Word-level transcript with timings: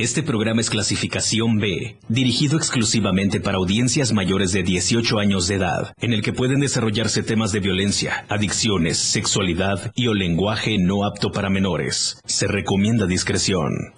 Este 0.00 0.22
programa 0.22 0.62
es 0.62 0.70
clasificación 0.70 1.58
B, 1.58 1.98
dirigido 2.08 2.56
exclusivamente 2.56 3.38
para 3.38 3.58
audiencias 3.58 4.14
mayores 4.14 4.50
de 4.50 4.62
18 4.62 5.18
años 5.18 5.46
de 5.46 5.56
edad, 5.56 5.92
en 6.00 6.14
el 6.14 6.22
que 6.22 6.32
pueden 6.32 6.60
desarrollarse 6.60 7.22
temas 7.22 7.52
de 7.52 7.60
violencia, 7.60 8.24
adicciones, 8.30 8.96
sexualidad 8.96 9.92
y 9.94 10.06
o 10.06 10.14
lenguaje 10.14 10.78
no 10.78 11.04
apto 11.04 11.32
para 11.32 11.50
menores. 11.50 12.18
Se 12.24 12.46
recomienda 12.46 13.04
discreción. 13.04 13.92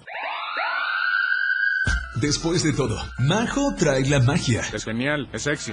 Después 2.15 2.63
de 2.63 2.73
todo, 2.73 2.97
Majo 3.19 3.73
trae 3.77 4.05
la 4.05 4.19
magia. 4.19 4.61
Es 4.73 4.83
genial, 4.83 5.29
es 5.31 5.43
sexy. 5.43 5.71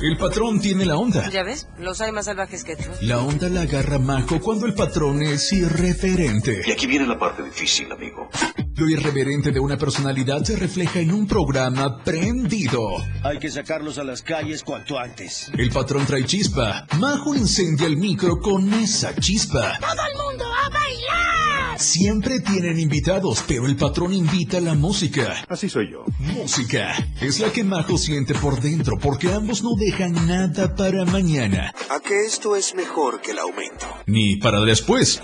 El 0.00 0.16
patrón 0.16 0.60
tiene 0.60 0.86
la 0.86 0.96
onda. 0.96 1.28
¿Ya 1.28 1.42
ves? 1.42 1.68
Los 1.78 2.00
hay 2.00 2.10
más 2.10 2.24
salvajes 2.24 2.64
que 2.64 2.74
tú. 2.74 2.88
La 3.02 3.18
onda 3.18 3.50
la 3.50 3.62
agarra 3.62 3.98
Majo 3.98 4.40
cuando 4.40 4.64
el 4.64 4.72
patrón 4.72 5.22
es 5.22 5.52
irreverente. 5.52 6.62
Y 6.66 6.72
aquí 6.72 6.86
viene 6.86 7.06
la 7.06 7.18
parte 7.18 7.42
difícil, 7.42 7.92
amigo. 7.92 8.30
Lo 8.78 8.88
irreverente 8.88 9.50
de 9.50 9.58
una 9.58 9.76
personalidad 9.76 10.44
se 10.44 10.54
refleja 10.54 11.00
en 11.00 11.12
un 11.12 11.26
programa 11.26 11.98
prendido. 12.04 12.80
Hay 13.24 13.40
que 13.40 13.50
sacarlos 13.50 13.98
a 13.98 14.04
las 14.04 14.22
calles 14.22 14.62
cuanto 14.62 14.96
antes. 14.96 15.50
El 15.58 15.70
patrón 15.70 16.06
trae 16.06 16.24
chispa. 16.24 16.86
Majo 16.96 17.34
incendia 17.34 17.88
el 17.88 17.96
micro 17.96 18.38
con 18.38 18.72
esa 18.72 19.16
chispa. 19.16 19.80
¡Todo 19.80 19.90
el 19.90 20.16
mundo 20.16 20.44
a 20.44 20.68
bailar! 20.68 21.80
Siempre 21.80 22.38
tienen 22.38 22.78
invitados, 22.78 23.44
pero 23.48 23.66
el 23.66 23.74
patrón 23.74 24.12
invita 24.12 24.60
la 24.60 24.74
música. 24.74 25.44
Así 25.48 25.68
soy 25.68 25.90
yo. 25.90 26.04
Música 26.20 26.94
es 27.20 27.40
la 27.40 27.50
que 27.50 27.64
Majo 27.64 27.98
siente 27.98 28.32
por 28.34 28.60
dentro 28.60 28.96
porque 28.96 29.32
ambos 29.32 29.64
no 29.64 29.70
dejan 29.76 30.12
nada 30.28 30.76
para 30.76 31.04
mañana. 31.04 31.74
¿A 31.90 31.98
que 31.98 32.26
esto 32.26 32.54
es 32.54 32.76
mejor 32.76 33.20
que 33.22 33.32
el 33.32 33.40
aumento? 33.40 33.86
Ni 34.06 34.36
para 34.36 34.60
después. 34.60 35.20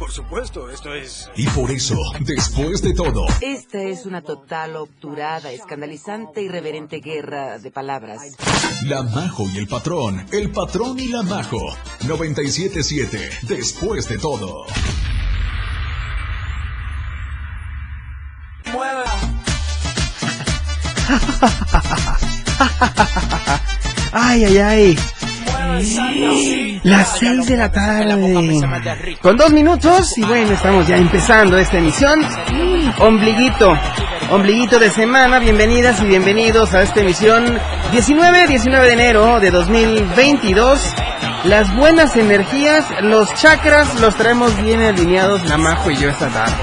Por 0.00 0.10
supuesto, 0.10 0.70
esto 0.70 0.94
es... 0.94 1.30
Y 1.36 1.46
por 1.48 1.70
eso, 1.70 1.94
después 2.20 2.80
de 2.80 2.94
todo, 2.94 3.26
Esta 3.42 3.82
es 3.82 4.06
una 4.06 4.22
total, 4.22 4.76
obturada, 4.76 5.52
escandalizante, 5.52 6.42
irreverente 6.42 7.00
guerra 7.00 7.58
de 7.58 7.70
palabras. 7.70 8.22
la 8.86 9.02
Majo 9.02 9.46
y 9.52 9.58
el 9.58 9.68
patrón, 9.68 10.24
el 10.32 10.50
patrón 10.50 10.98
y 10.98 11.08
la 11.08 11.22
Majo. 11.22 11.60
977, 12.08 13.28
después 13.42 14.08
de 14.08 14.16
todo. 14.16 14.64
Ay, 24.12 24.44
ay, 24.44 24.58
ay. 24.58 24.96
Las 26.82 27.18
seis 27.18 27.46
de 27.46 27.56
la 27.56 27.70
tarde. 27.70 29.16
Con 29.22 29.36
dos 29.36 29.50
minutos 29.52 30.18
y 30.18 30.22
bueno, 30.22 30.52
estamos 30.52 30.86
ya 30.86 30.96
empezando 30.96 31.56
esta 31.58 31.78
emisión. 31.78 32.20
Ombliguito. 32.98 33.78
Ombliguito 34.30 34.78
de 34.78 34.90
semana. 34.90 35.38
Bienvenidas 35.38 36.00
y 36.02 36.06
bienvenidos 36.06 36.74
a 36.74 36.82
esta 36.82 37.00
emisión 37.00 37.58
19, 37.92 38.48
19 38.48 38.86
de 38.86 38.92
enero 38.92 39.40
de 39.40 39.50
2022. 39.50 40.80
Las 41.44 41.74
buenas 41.76 42.16
energías, 42.16 42.84
los 43.02 43.32
chakras 43.34 44.00
los 44.00 44.14
traemos 44.16 44.60
bien 44.62 44.82
alineados 44.82 45.46
la 45.48 45.56
Majo 45.56 45.90
y 45.90 45.96
yo 45.96 46.10
esta 46.10 46.28
tarde. 46.28 46.54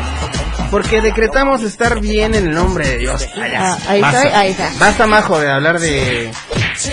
Porque 0.69 1.01
decretamos 1.01 1.63
estar 1.63 2.01
bien 2.01 2.35
en 2.35 2.47
el 2.47 2.53
nombre 2.53 2.87
de 2.87 2.97
Dios. 2.97 3.27
Ah. 3.37 3.47
Ah, 3.57 3.77
ahí 3.87 4.01
Basta. 4.01 4.23
estoy, 4.23 4.39
ahí 4.39 4.51
está. 4.51 4.69
Basta, 4.79 5.07
Majo, 5.07 5.39
de 5.39 5.49
hablar 5.49 5.79
de... 5.79 6.31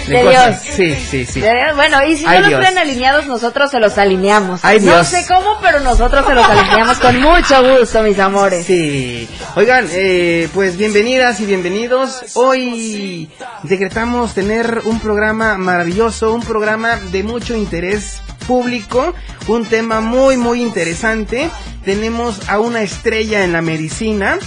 De. 0.07 0.23
Dios. 0.23 0.57
Sí, 0.63 0.95
sí, 0.95 1.27
sí. 1.27 1.43
Bueno, 1.75 2.05
y 2.07 2.17
si 2.17 2.25
Ay, 2.27 2.37
no 2.37 2.41
los 2.41 2.49
Dios. 2.49 2.61
traen 2.61 2.79
alineados, 2.79 3.27
nosotros 3.27 3.71
se 3.71 3.81
los 3.81 3.99
alineamos. 3.99 4.61
Ay, 4.65 4.81
no 4.81 4.93
Dios. 4.93 5.09
sé 5.09 5.27
cómo, 5.27 5.59
pero 5.61 5.81
nosotros 5.81 6.25
se 6.27 6.35
los 6.35 6.45
alineamos 6.49 6.99
con 6.99 7.21
mucho 7.21 7.79
gusto, 7.79 8.03
mis 8.03 8.19
amores. 8.19 8.65
Sí. 8.67 9.29
Oigan, 9.57 9.87
eh, 9.93 10.49
pues 10.55 10.77
bienvenidas 10.77 11.41
y 11.41 11.47
bienvenidos. 11.47 12.35
Hoy 12.35 13.31
decretamos 13.63 14.35
tener 14.35 14.83
un 14.85 15.01
programa 15.01 15.57
maravilloso, 15.59 16.33
un 16.33 16.43
programa 16.43 16.97
de 16.97 17.23
mucho 17.23 17.55
interés 17.55 18.23
público, 18.47 19.14
un 19.47 19.67
tema 19.67 20.01
muy, 20.01 20.37
muy 20.37 20.63
interesante. 20.63 21.51
Tenemos 21.85 22.48
a 22.48 22.58
una 22.58 22.83
estrella 22.83 23.45
en 23.45 23.53
la 23.53 23.63
medicina, 23.63 24.39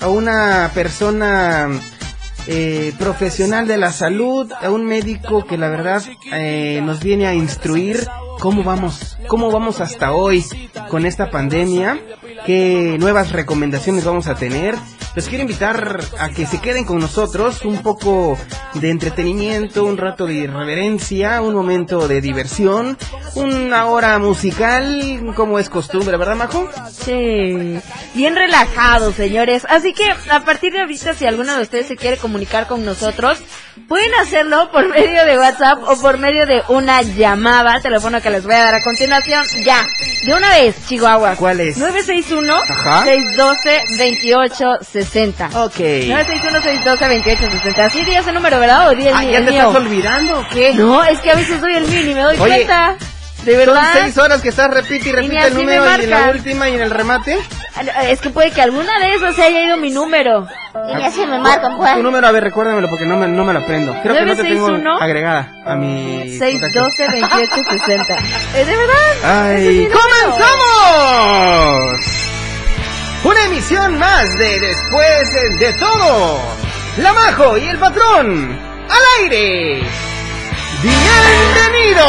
a 0.00 0.08
una 0.08 0.70
persona 0.74 1.68
eh, 2.46 2.92
profesional 2.98 3.66
de 3.66 3.78
la 3.78 3.92
salud, 3.92 4.50
a 4.52 4.70
un 4.70 4.84
médico 4.84 5.44
que 5.44 5.56
la 5.56 5.68
verdad 5.68 6.02
eh, 6.32 6.80
nos 6.82 7.02
viene 7.02 7.26
a 7.26 7.34
instruir 7.34 8.06
cómo 8.38 8.62
vamos, 8.62 9.16
cómo 9.26 9.50
vamos 9.50 9.80
hasta 9.80 10.12
hoy 10.12 10.44
con 10.88 11.06
esta 11.06 11.30
pandemia, 11.30 11.98
qué 12.46 12.96
nuevas 12.98 13.32
recomendaciones 13.32 14.04
vamos 14.04 14.26
a 14.26 14.34
tener. 14.34 14.74
Les 15.14 15.28
quiero 15.28 15.42
invitar 15.42 16.00
a 16.18 16.30
que 16.30 16.44
se 16.44 16.60
queden 16.60 16.84
con 16.84 16.98
nosotros, 16.98 17.64
un 17.64 17.82
poco 17.82 18.36
de 18.74 18.90
entretenimiento, 18.90 19.84
un 19.84 19.96
rato 19.96 20.26
de 20.26 20.34
irreverencia, 20.34 21.40
un 21.40 21.54
momento 21.54 22.08
de 22.08 22.20
diversión, 22.20 22.98
una 23.36 23.86
hora 23.86 24.18
musical, 24.18 25.32
como 25.36 25.60
es 25.60 25.70
costumbre, 25.70 26.16
¿verdad, 26.16 26.34
Majo? 26.34 26.68
Sí, 26.90 27.78
bien 28.14 28.34
relajados, 28.34 29.14
señores. 29.14 29.64
Así 29.70 29.92
que 29.92 30.04
a 30.30 30.44
partir 30.44 30.72
de 30.72 30.80
ahorita, 30.80 31.14
si 31.14 31.26
alguno 31.26 31.54
de 31.56 31.62
ustedes 31.62 31.86
se 31.86 31.96
quiere 31.96 32.16
comunicar 32.16 32.66
con 32.66 32.84
nosotros, 32.84 33.38
pueden 33.88 34.12
hacerlo 34.16 34.70
por 34.72 34.88
medio 34.88 35.24
de 35.24 35.38
WhatsApp 35.38 35.78
o 35.86 36.00
por 36.00 36.18
medio 36.18 36.44
de 36.46 36.62
una 36.68 37.02
llamada, 37.02 37.80
teléfono 37.80 38.20
que 38.20 38.30
les 38.30 38.44
voy 38.44 38.54
a 38.54 38.64
dar 38.64 38.74
a 38.74 38.82
continuación. 38.82 39.44
Ya, 39.64 39.84
de 40.24 40.34
una 40.34 40.50
vez, 40.50 40.74
Chihuahua. 40.88 41.36
¿Cuál 41.36 41.60
es? 41.60 41.78
961-612-2860. 45.04 45.64
Ok. 45.64 45.78
961-612-2860. 45.78 47.78
Así 47.78 48.04
di 48.04 48.14
ese 48.14 48.32
número, 48.32 48.58
¿verdad? 48.60 48.88
O 48.88 48.94
di 48.94 49.06
el, 49.08 49.14
Ah, 49.14 49.20
mi- 49.20 49.32
¿ya 49.32 49.38
el 49.38 49.44
te 49.46 49.50
mío. 49.52 49.60
estás 49.62 49.76
olvidando 49.76 50.38
o 50.40 50.46
qué? 50.52 50.74
No, 50.74 51.02
es 51.04 51.18
que 51.20 51.30
a 51.30 51.34
veces 51.36 51.60
doy 51.60 51.74
el 51.76 51.86
mío 51.86 52.00
y 52.00 52.14
me 52.14 52.20
doy 52.20 52.36
Oye, 52.38 52.64
cuenta. 52.64 52.96
De 53.44 53.52
Son 53.52 53.58
verdad. 53.74 53.90
seis 53.92 54.16
horas 54.16 54.40
que 54.40 54.48
estás 54.48 54.70
repite 54.70 55.10
y 55.10 55.12
repite 55.12 55.34
el 55.36 55.38
así 55.38 55.54
me 55.56 55.60
número 55.76 56.00
y 56.00 56.04
en 56.04 56.10
la 56.10 56.30
última 56.30 56.66
y 56.70 56.74
en 56.76 56.80
el 56.80 56.90
remate. 56.90 57.38
Ah, 57.76 58.04
Es 58.08 58.20
que 58.22 58.30
puede 58.30 58.50
que 58.52 58.62
alguna 58.62 58.98
de 59.00 59.14
esas 59.16 59.34
se 59.36 59.42
haya 59.42 59.60
ido 59.66 59.76
mi 59.76 59.90
número. 59.90 60.46
Y 60.98 61.02
así 61.02 61.26
me 61.26 61.38
marcan, 61.38 61.76
pues. 61.76 61.92
Tu 61.94 62.02
número, 62.02 62.26
a 62.26 62.32
ver, 62.32 62.42
recuérdamelo 62.44 62.88
porque 62.88 63.04
no 63.04 63.18
me, 63.18 63.28
no 63.28 63.44
me 63.44 63.52
lo 63.52 63.58
aprendo. 63.58 63.94
Creo 64.02 64.14
que 64.14 64.24
no 64.24 64.34
te 64.34 64.44
tengo 64.44 64.68
961. 64.70 64.98
agregada 64.98 65.52
a 65.66 65.74
mi... 65.74 66.38
612-2860. 66.38 68.16
¿Es 68.56 68.66
de 68.66 68.76
verdad? 68.76 68.94
¡Ay! 69.24 69.88
¡Comenzamos! 69.92 72.00
Una 73.24 73.44
emisión 73.46 73.98
más 73.98 74.36
de 74.36 74.60
Después 74.60 75.32
de 75.58 75.72
Todo. 75.80 76.38
La 76.98 77.14
Majo 77.14 77.56
y 77.56 77.64
el 77.64 77.78
Patrón. 77.78 78.60
¡Al 78.90 79.22
aire! 79.22 79.82
¡Bienvenidos! 80.82 82.04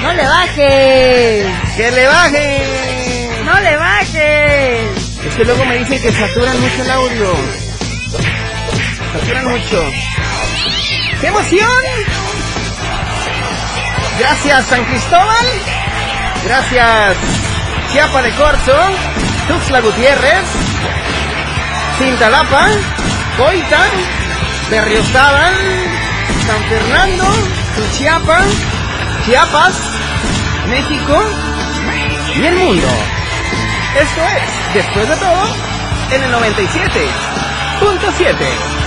No 0.00 0.12
le 0.14 0.26
bajes. 0.26 1.46
¡Que 1.76 1.90
le 1.90 2.06
bajen! 2.06 3.44
No 3.44 3.60
le 3.60 3.76
bajes. 3.76 4.99
Es 5.24 5.34
que 5.34 5.44
luego 5.44 5.64
me 5.66 5.78
dicen 5.78 6.00
que 6.00 6.12
saturan 6.12 6.60
mucho 6.60 6.82
el 6.82 6.90
audio. 6.90 7.36
Saturan 9.12 9.48
mucho. 9.48 9.90
¡Qué 11.20 11.26
emoción! 11.26 11.68
Gracias 14.18 14.66
San 14.66 14.84
Cristóbal. 14.84 15.46
Gracias 16.44 17.16
Chiapa 17.92 18.22
de 18.22 18.30
Corzo. 18.32 18.76
Tuxtla 19.48 19.80
Gutiérrez. 19.80 20.44
Cintalapa. 21.98 22.68
Coita. 23.36 23.86
Berriozábal. 24.70 25.54
San 26.46 26.62
Fernando. 26.64 27.24
Chiapa. 27.92 28.42
Chiapas. 29.26 29.74
México. 30.68 31.22
Y 32.36 32.46
el 32.46 32.56
mundo. 32.56 32.88
Esto 33.96 34.22
es, 34.22 34.74
después 34.74 35.08
de 35.08 35.16
todo, 35.16 35.42
en 36.12 36.22
el 36.22 36.32
97.7. 36.32 38.79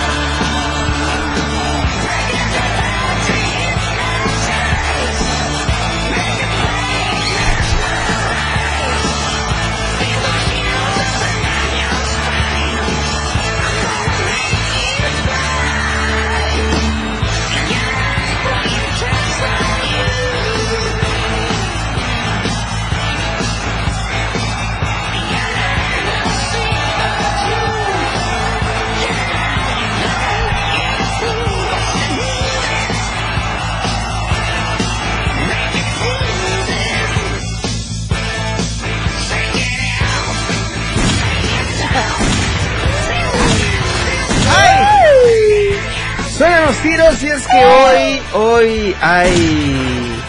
tiros 46.84 47.24
y 47.24 47.28
es 47.28 47.48
que 47.48 47.66
hoy, 47.66 48.22
hoy 48.34 48.96
hay... 49.02 50.20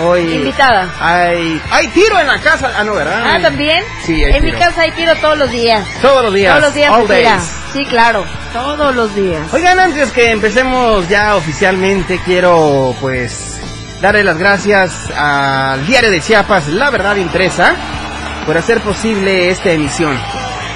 Hoy 0.00 0.32
Invitada. 0.32 0.88
hay, 1.00 1.60
hay 1.72 1.88
tiro 1.88 2.20
en 2.20 2.28
la 2.28 2.38
casa. 2.38 2.70
Ah, 2.78 2.84
no, 2.84 2.94
¿verdad? 2.94 3.20
Ah, 3.34 3.42
¿también? 3.42 3.82
Sí, 4.04 4.24
hay 4.24 4.36
En 4.36 4.44
mi 4.44 4.52
casa 4.52 4.82
hay 4.82 4.92
tiro 4.92 5.12
todos 5.16 5.36
los 5.36 5.50
días. 5.50 5.84
Todos 6.00 6.22
los 6.24 6.32
días. 6.32 6.52
Todos 6.52 6.66
los 6.66 6.74
días 6.74 6.92
all 6.92 7.08
se 7.08 7.12
days. 7.14 7.42
Sí, 7.72 7.84
claro. 7.86 8.24
Todos 8.52 8.94
los 8.94 9.12
días. 9.16 9.52
Oigan, 9.52 9.80
antes 9.80 10.12
que 10.12 10.30
empecemos 10.30 11.08
ya 11.08 11.34
oficialmente, 11.34 12.20
quiero 12.24 12.94
pues 13.00 13.58
darle 14.00 14.22
las 14.22 14.38
gracias 14.38 15.10
al 15.10 15.84
diario 15.84 16.12
de 16.12 16.20
Chiapas, 16.20 16.68
La 16.68 16.90
Verdad 16.90 17.16
Impresa, 17.16 17.74
por 18.46 18.56
hacer 18.56 18.80
posible 18.80 19.50
esta 19.50 19.72
emisión. 19.72 20.16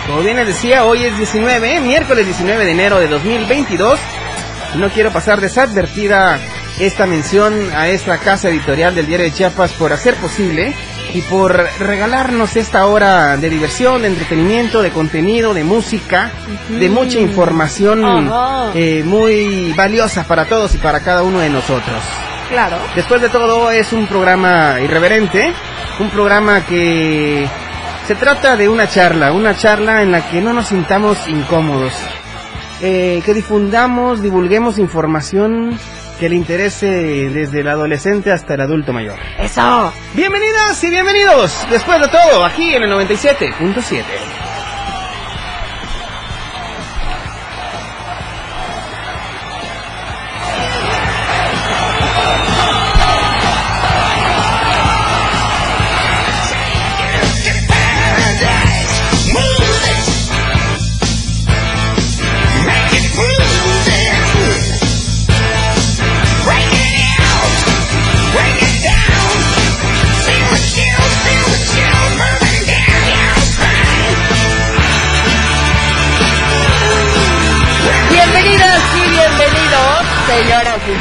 Como 0.08 0.20
bien 0.22 0.36
les 0.36 0.48
decía, 0.48 0.84
hoy 0.84 1.04
es 1.04 1.16
19, 1.16 1.78
miércoles 1.78 2.26
19 2.26 2.64
de 2.64 2.70
enero 2.72 2.98
de 2.98 3.06
2022. 3.06 4.00
No 4.76 4.88
quiero 4.88 5.12
pasar 5.12 5.40
desadvertida 5.40 6.38
esta 6.78 7.06
mención 7.06 7.70
a 7.74 7.88
esta 7.88 8.18
casa 8.18 8.48
editorial 8.48 8.94
del 8.94 9.06
diario 9.06 9.26
de 9.26 9.32
Chiapas 9.32 9.72
por 9.72 9.92
hacer 9.92 10.14
posible 10.16 10.74
y 11.12 11.20
por 11.22 11.52
regalarnos 11.78 12.56
esta 12.56 12.86
hora 12.86 13.36
de 13.36 13.50
diversión, 13.50 14.02
de 14.02 14.08
entretenimiento, 14.08 14.80
de 14.80 14.90
contenido, 14.90 15.52
de 15.52 15.62
música, 15.62 16.32
de 16.68 16.88
mucha 16.88 17.18
información 17.18 18.32
eh, 18.74 19.02
muy 19.04 19.72
valiosa 19.74 20.24
para 20.24 20.46
todos 20.46 20.74
y 20.74 20.78
para 20.78 21.00
cada 21.00 21.22
uno 21.22 21.40
de 21.40 21.50
nosotros. 21.50 22.02
Claro. 22.48 22.78
Después 22.94 23.20
de 23.20 23.28
todo 23.28 23.70
es 23.70 23.92
un 23.92 24.06
programa 24.06 24.80
irreverente, 24.80 25.52
un 26.00 26.08
programa 26.10 26.64
que 26.64 27.46
se 28.06 28.14
trata 28.14 28.56
de 28.56 28.68
una 28.68 28.88
charla, 28.88 29.32
una 29.32 29.54
charla 29.54 30.02
en 30.02 30.12
la 30.12 30.28
que 30.28 30.40
no 30.40 30.52
nos 30.52 30.68
sintamos 30.68 31.28
incómodos, 31.28 31.92
eh, 32.82 33.22
que 33.24 33.32
difundamos, 33.32 34.22
divulguemos 34.22 34.78
información 34.78 35.78
que 36.18 36.28
le 36.28 36.36
interese 36.36 36.86
desde 37.30 37.60
el 37.60 37.68
adolescente 37.68 38.32
hasta 38.32 38.54
el 38.54 38.60
adulto 38.60 38.92
mayor. 38.92 39.18
Eso. 39.38 39.92
Bienvenidas 40.14 40.82
y 40.84 40.90
bienvenidos, 40.90 41.66
después 41.70 42.00
de 42.00 42.08
todo, 42.08 42.44
aquí 42.44 42.74
en 42.74 42.82
el 42.82 42.90
97.7. 42.90 44.51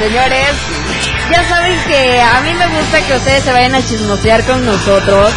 señores. 0.02 0.50
Ya 1.30 1.44
saben 1.48 1.80
que 1.88 2.22
a 2.22 2.42
mí 2.42 2.54
me 2.56 2.68
gusta 2.68 3.02
que 3.06 3.16
ustedes 3.16 3.44
se 3.44 3.54
vayan 3.54 3.76
a 3.76 3.82
chismosear 3.82 4.44
con 4.46 4.66
nosotros 4.66 5.32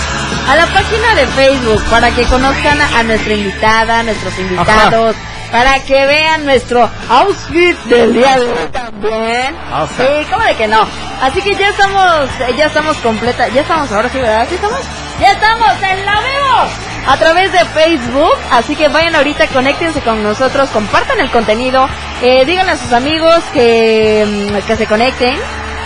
a 0.49 0.57
la 0.57 0.67
página 0.67 1.15
de 1.15 1.27
Facebook 1.27 1.83
para 1.91 2.11
que 2.11 2.25
conozcan 2.25 2.81
a 2.81 3.03
nuestra 3.03 3.35
invitada, 3.35 4.01
a 4.01 4.03
nuestros 4.03 4.39
invitados, 4.39 5.17
para 5.53 5.79
que 5.81 6.07
vean 6.07 6.47
nuestro 6.47 6.89
outfit 7.11 7.77
del 7.85 8.15
día 8.15 8.39
de 8.39 8.47
hoy 8.47 8.69
también. 8.73 9.55
Sí, 9.97 10.27
¿cómo 10.31 10.45
de 10.45 10.55
que 10.57 10.67
no? 10.67 10.87
Así 11.21 11.43
que 11.43 11.55
ya 11.57 11.69
estamos, 11.69 12.29
ya 12.57 12.67
estamos 12.67 12.97
completa, 12.99 13.49
ya 13.49 13.61
estamos 13.61 13.93
ahora 13.93 14.09
sí, 14.09 14.19
¿verdad? 14.19 14.47
¿Sí 14.49 14.55
estamos? 14.55 14.81
Ya 15.21 15.33
estamos 15.33 15.73
en 15.83 16.07
la 16.07 16.21
vivo 16.21 16.69
a 17.07 17.17
través 17.19 17.53
de 17.53 17.65
Facebook, 17.67 18.37
así 18.51 18.75
que 18.75 18.89
vayan 18.89 19.15
ahorita, 19.15 19.47
conéctense 19.49 20.01
con 20.01 20.23
nosotros, 20.23 20.71
compartan 20.71 21.21
el 21.21 21.31
contenido, 21.31 21.87
eh, 22.23 22.45
díganle 22.47 22.73
a 22.73 22.77
sus 22.77 22.93
amigos 22.93 23.43
que, 23.53 24.25
mm, 24.27 24.67
que 24.67 24.77
se 24.77 24.87
conecten, 24.87 25.37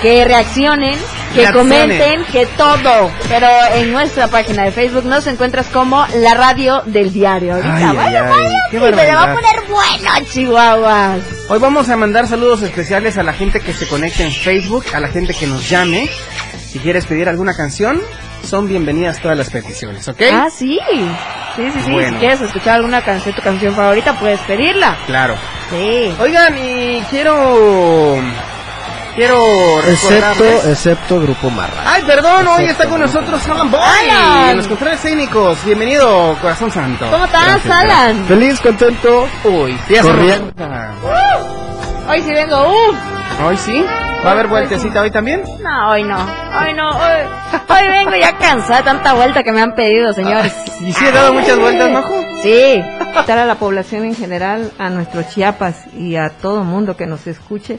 que 0.03 0.25
reaccionen, 0.25 0.99
que 1.35 1.41
Reaccionen. 1.41 1.89
comenten, 1.89 2.25
que 2.27 2.47
todo. 2.47 3.11
Pero 3.29 3.49
en 3.75 3.93
nuestra 3.93 4.29
página 4.29 4.65
de 4.65 4.73
Facebook 4.73 5.05
nos 5.05 5.27
encuentras 5.27 5.67
como 5.67 6.07
la 6.17 6.35
radio 6.35 6.83
del 6.87 7.13
diario. 7.13 7.55
Ahorita, 7.55 7.75
Ay, 7.91 7.97
vaya, 7.97 8.23
ay, 8.25 8.29
vaya, 8.31 8.59
qué 8.71 8.79
le 8.81 9.15
va 9.15 9.23
a 9.23 9.35
poner 9.35 9.63
bueno, 9.69 10.27
chihuahuas. 10.33 11.21
Hoy 11.49 11.59
vamos 11.59 11.89
a 11.89 11.97
mandar 11.97 12.27
saludos 12.29 12.63
especiales 12.63 13.19
a 13.19 13.23
la 13.23 13.33
gente 13.33 13.61
que 13.61 13.73
se 13.73 13.87
conecte 13.89 14.23
en 14.25 14.33
Facebook, 14.33 14.85
a 14.95 15.01
la 15.01 15.09
gente 15.09 15.35
que 15.35 15.47
nos 15.47 15.69
llame. 15.69 16.09
Si 16.71 16.79
quieres 16.79 17.07
pedir 17.07 17.29
alguna 17.29 17.55
canción, 17.55 18.01
son 18.44 18.69
bienvenidas 18.69 19.20
todas 19.20 19.37
las 19.37 19.50
peticiones, 19.50 20.06
¿ok? 20.08 20.20
Ah, 20.32 20.49
sí. 20.50 20.79
Sí, 21.56 21.70
sí, 21.73 21.81
sí. 21.85 21.90
Bueno. 21.93 22.12
Si 22.12 22.19
quieres 22.20 22.40
escuchar 22.40 22.76
alguna 22.76 23.02
canción, 23.02 23.35
tu 23.35 23.43
canción 23.43 23.75
favorita, 23.75 24.19
puedes 24.19 24.40
pedirla. 24.40 24.96
Claro. 25.06 25.35
Sí. 25.70 26.14
Oigan, 26.20 26.56
y 26.58 27.02
quiero... 27.11 28.17
Quiero 29.17 29.81
Excepto, 29.81 30.11
recordarles... 30.44 30.64
excepto 30.67 31.20
Grupo 31.20 31.50
Marra. 31.50 31.82
Ay, 31.85 32.02
perdón, 32.05 32.46
hoy 32.46 32.62
Excepto 32.67 32.70
está 32.85 32.88
con 32.88 33.00
nosotros 33.00 33.49
Alan 33.49 33.69
Boy, 33.69 33.81
Alan. 34.08 34.50
en 34.50 34.56
los 34.58 34.69
controles 34.69 35.00
técnicos. 35.02 35.64
Bienvenido, 35.64 36.37
corazón 36.40 36.70
santo. 36.70 37.05
¿Cómo 37.11 37.25
estás, 37.25 37.44
Gracias, 37.64 37.75
Alan? 37.75 38.25
Feliz, 38.26 38.61
contento, 38.61 39.26
Uy, 39.43 39.76
corriendo. 40.00 40.52
Hoy 42.08 42.23
sí 42.23 42.32
vengo, 42.32 42.69
uff. 42.69 42.96
Hoy 43.44 43.56
sí. 43.56 43.85
¿Va 44.25 44.31
a 44.31 44.32
haber 44.32 44.49
vueltecita 44.49 45.00
hoy 45.00 45.11
también? 45.11 45.43
No, 45.62 45.91
hoy 45.91 46.03
no. 46.03 46.17
Hoy 46.19 46.75
no. 46.75 46.91
Hoy, 46.91 47.23
hoy 47.69 47.88
vengo 47.88 48.17
ya 48.20 48.37
cansada 48.37 48.79
de 48.79 48.82
tanta 48.85 49.15
vuelta 49.15 49.43
que 49.43 49.53
me 49.53 49.61
han 49.62 49.75
pedido, 49.75 50.12
señores. 50.12 50.53
¿Y 50.81 50.93
si 50.93 51.05
he 51.05 51.12
dado 51.12 51.32
muchas 51.32 51.59
vueltas, 51.59 51.91
Majo? 51.93 52.15
Sí. 52.43 52.82
invitar 53.00 53.38
a 53.38 53.47
la 53.47 53.55
población 53.56 54.05
en 54.05 54.15
general, 54.15 54.70
a 54.79 54.91
nuestro 54.91 55.23
Chiapas 55.23 55.87
y 55.94 56.17
a 56.17 56.31
todo 56.31 56.62
mundo 56.64 56.97
que 56.97 57.07
nos 57.07 57.26
escuche, 57.26 57.78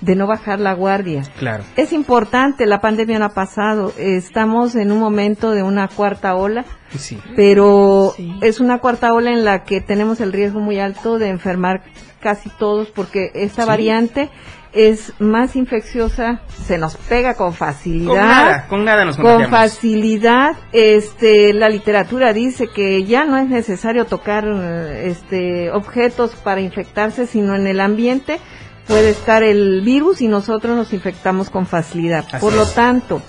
de 0.00 0.14
no 0.14 0.26
bajar 0.26 0.60
la 0.60 0.74
guardia. 0.74 1.22
Claro. 1.38 1.64
Es 1.76 1.92
importante, 1.92 2.66
la 2.66 2.80
pandemia 2.80 3.18
no 3.18 3.24
ha 3.24 3.30
pasado, 3.30 3.92
estamos 3.96 4.74
en 4.76 4.92
un 4.92 4.98
momento 5.00 5.52
de 5.52 5.62
una 5.62 5.88
cuarta 5.88 6.34
ola, 6.34 6.64
Sí. 6.96 7.18
pero 7.34 8.12
es 8.42 8.60
una 8.60 8.78
cuarta 8.78 9.12
ola 9.14 9.30
en 9.30 9.44
la 9.44 9.64
que 9.64 9.80
tenemos 9.80 10.20
el 10.20 10.32
riesgo 10.32 10.60
muy 10.60 10.78
alto 10.78 11.18
de 11.18 11.30
enfermar 11.30 11.82
casi 12.20 12.48
todos 12.50 12.88
porque 12.88 13.30
esta 13.34 13.62
Sí. 13.62 13.68
variante 13.68 14.30
es 14.72 15.12
más 15.18 15.56
infecciosa, 15.56 16.40
se 16.64 16.78
nos 16.78 16.96
pega 16.96 17.34
con 17.34 17.54
facilidad. 17.54 18.08
Con 18.08 18.28
nada, 18.28 18.66
con 18.68 18.84
nada 18.84 19.04
nos 19.04 19.16
Con 19.16 19.48
facilidad, 19.48 20.56
este, 20.72 21.52
la 21.52 21.68
literatura 21.68 22.32
dice 22.32 22.68
que 22.68 23.04
ya 23.04 23.24
no 23.24 23.36
es 23.38 23.48
necesario 23.48 24.04
tocar 24.04 24.46
este, 24.46 25.70
objetos 25.70 26.34
para 26.36 26.60
infectarse, 26.60 27.26
sino 27.26 27.54
en 27.54 27.66
el 27.66 27.80
ambiente 27.80 28.40
puede 28.86 29.10
estar 29.10 29.42
el 29.42 29.82
virus 29.82 30.20
y 30.20 30.28
nosotros 30.28 30.76
nos 30.76 30.92
infectamos 30.92 31.50
con 31.50 31.66
facilidad. 31.66 32.24
Así 32.30 32.38
Por 32.38 32.54
lo 32.54 32.66
tanto, 32.66 33.20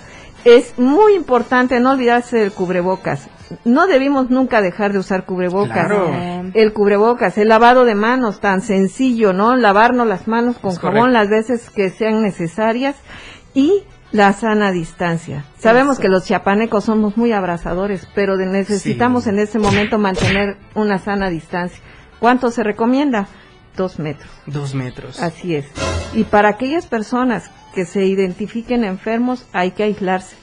es 0.44 0.78
muy 0.78 1.14
importante 1.14 1.80
no 1.80 1.92
olvidarse 1.92 2.38
del 2.38 2.52
cubrebocas. 2.52 3.28
No 3.64 3.86
debimos 3.86 4.30
nunca 4.30 4.60
dejar 4.60 4.92
de 4.92 4.98
usar 4.98 5.24
cubrebocas. 5.24 5.72
Claro. 5.86 6.10
El 6.54 6.72
cubrebocas, 6.72 7.38
el 7.38 7.48
lavado 7.48 7.84
de 7.84 7.94
manos, 7.94 8.40
tan 8.40 8.60
sencillo, 8.60 9.32
¿no? 9.32 9.56
Lavarnos 9.56 10.06
las 10.06 10.28
manos 10.28 10.58
con 10.58 10.72
Es 10.72 10.78
jabón 10.78 10.96
correcto. 11.12 11.12
las 11.18 11.28
veces 11.28 11.70
que 11.70 11.90
sean 11.90 12.22
necesarias 12.22 12.96
y 13.54 13.82
la 14.12 14.32
sana 14.32 14.70
distancia. 14.72 15.44
Sabemos 15.58 15.94
Eso. 15.94 16.02
que 16.02 16.08
los 16.08 16.24
chiapanecos 16.24 16.84
somos 16.84 17.16
muy 17.16 17.32
abrazadores, 17.32 18.08
pero 18.14 18.36
necesitamos 18.36 19.24
Sí. 19.24 19.30
en 19.30 19.38
ese 19.38 19.58
momento 19.58 19.98
mantener 19.98 20.56
una 20.74 20.98
sana 20.98 21.28
distancia. 21.28 21.80
¿Cuánto 22.18 22.50
se 22.50 22.62
recomienda? 22.62 23.28
Dos 23.76 23.98
metros. 23.98 24.30
Dos 24.46 24.74
metros. 24.74 25.20
Así 25.22 25.54
es. 25.54 25.66
Y 26.14 26.24
para 26.24 26.48
aquellas 26.48 26.86
personas 26.86 27.50
que 27.74 27.84
se 27.84 28.04
identifiquen 28.06 28.82
enfermos, 28.84 29.46
hay 29.52 29.70
que 29.72 29.84
aislarse. 29.84 30.36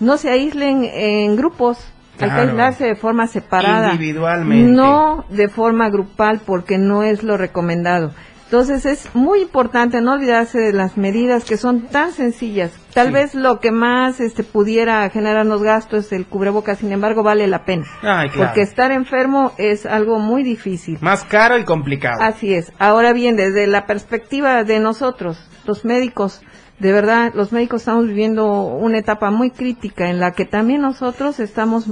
No 0.00 0.16
se 0.16 0.30
aíslen 0.30 0.84
en 0.84 1.36
grupos, 1.36 1.78
hay 2.20 2.28
que 2.30 2.34
Claro. 2.34 2.42
aislarse 2.50 2.84
de 2.86 2.94
forma 2.96 3.26
separada. 3.26 3.92
Individualmente. 3.92 4.70
No 4.72 5.24
de 5.30 5.48
forma 5.48 5.88
grupal, 5.90 6.40
porque 6.44 6.78
no 6.78 7.02
es 7.02 7.22
lo 7.22 7.36
recomendado. 7.36 8.12
Entonces 8.44 8.86
es 8.86 9.12
muy 9.16 9.40
importante 9.40 10.00
no 10.00 10.12
olvidarse 10.12 10.60
de 10.60 10.72
las 10.72 10.96
medidas 10.96 11.44
que 11.44 11.56
son 11.56 11.88
tan 11.88 12.12
sencillas. 12.12 12.70
Tal 12.92 13.08
Sí. 13.08 13.12
vez 13.12 13.34
lo 13.34 13.58
que 13.58 13.72
más 13.72 14.20
este, 14.20 14.44
pudiera 14.44 15.08
generarnos 15.10 15.60
gasto 15.62 15.96
es 15.96 16.12
el 16.12 16.26
cubrebocas, 16.26 16.78
sin 16.78 16.92
embargo 16.92 17.24
vale 17.24 17.48
la 17.48 17.64
pena. 17.64 17.84
Ay, 18.02 18.28
claro. 18.28 18.46
Porque 18.50 18.60
estar 18.62 18.92
enfermo 18.92 19.50
es 19.58 19.86
algo 19.86 20.20
muy 20.20 20.44
difícil. 20.44 20.98
Más 21.00 21.24
caro 21.24 21.58
y 21.58 21.64
complicado. 21.64 22.22
Así 22.22 22.54
es. 22.54 22.70
Ahora 22.78 23.12
bien, 23.12 23.34
desde 23.34 23.66
la 23.66 23.86
perspectiva 23.86 24.62
de 24.62 24.78
nosotros, 24.78 25.36
los 25.66 25.84
médicos, 25.84 26.40
de 26.78 26.92
verdad, 26.92 27.32
los 27.34 27.52
médicos 27.52 27.82
estamos 27.82 28.06
viviendo 28.06 28.62
una 28.64 28.98
etapa 28.98 29.30
muy 29.30 29.50
crítica 29.50 30.10
en 30.10 30.18
la 30.18 30.32
que 30.32 30.44
también 30.44 30.82
nosotros 30.82 31.38
estamos 31.38 31.86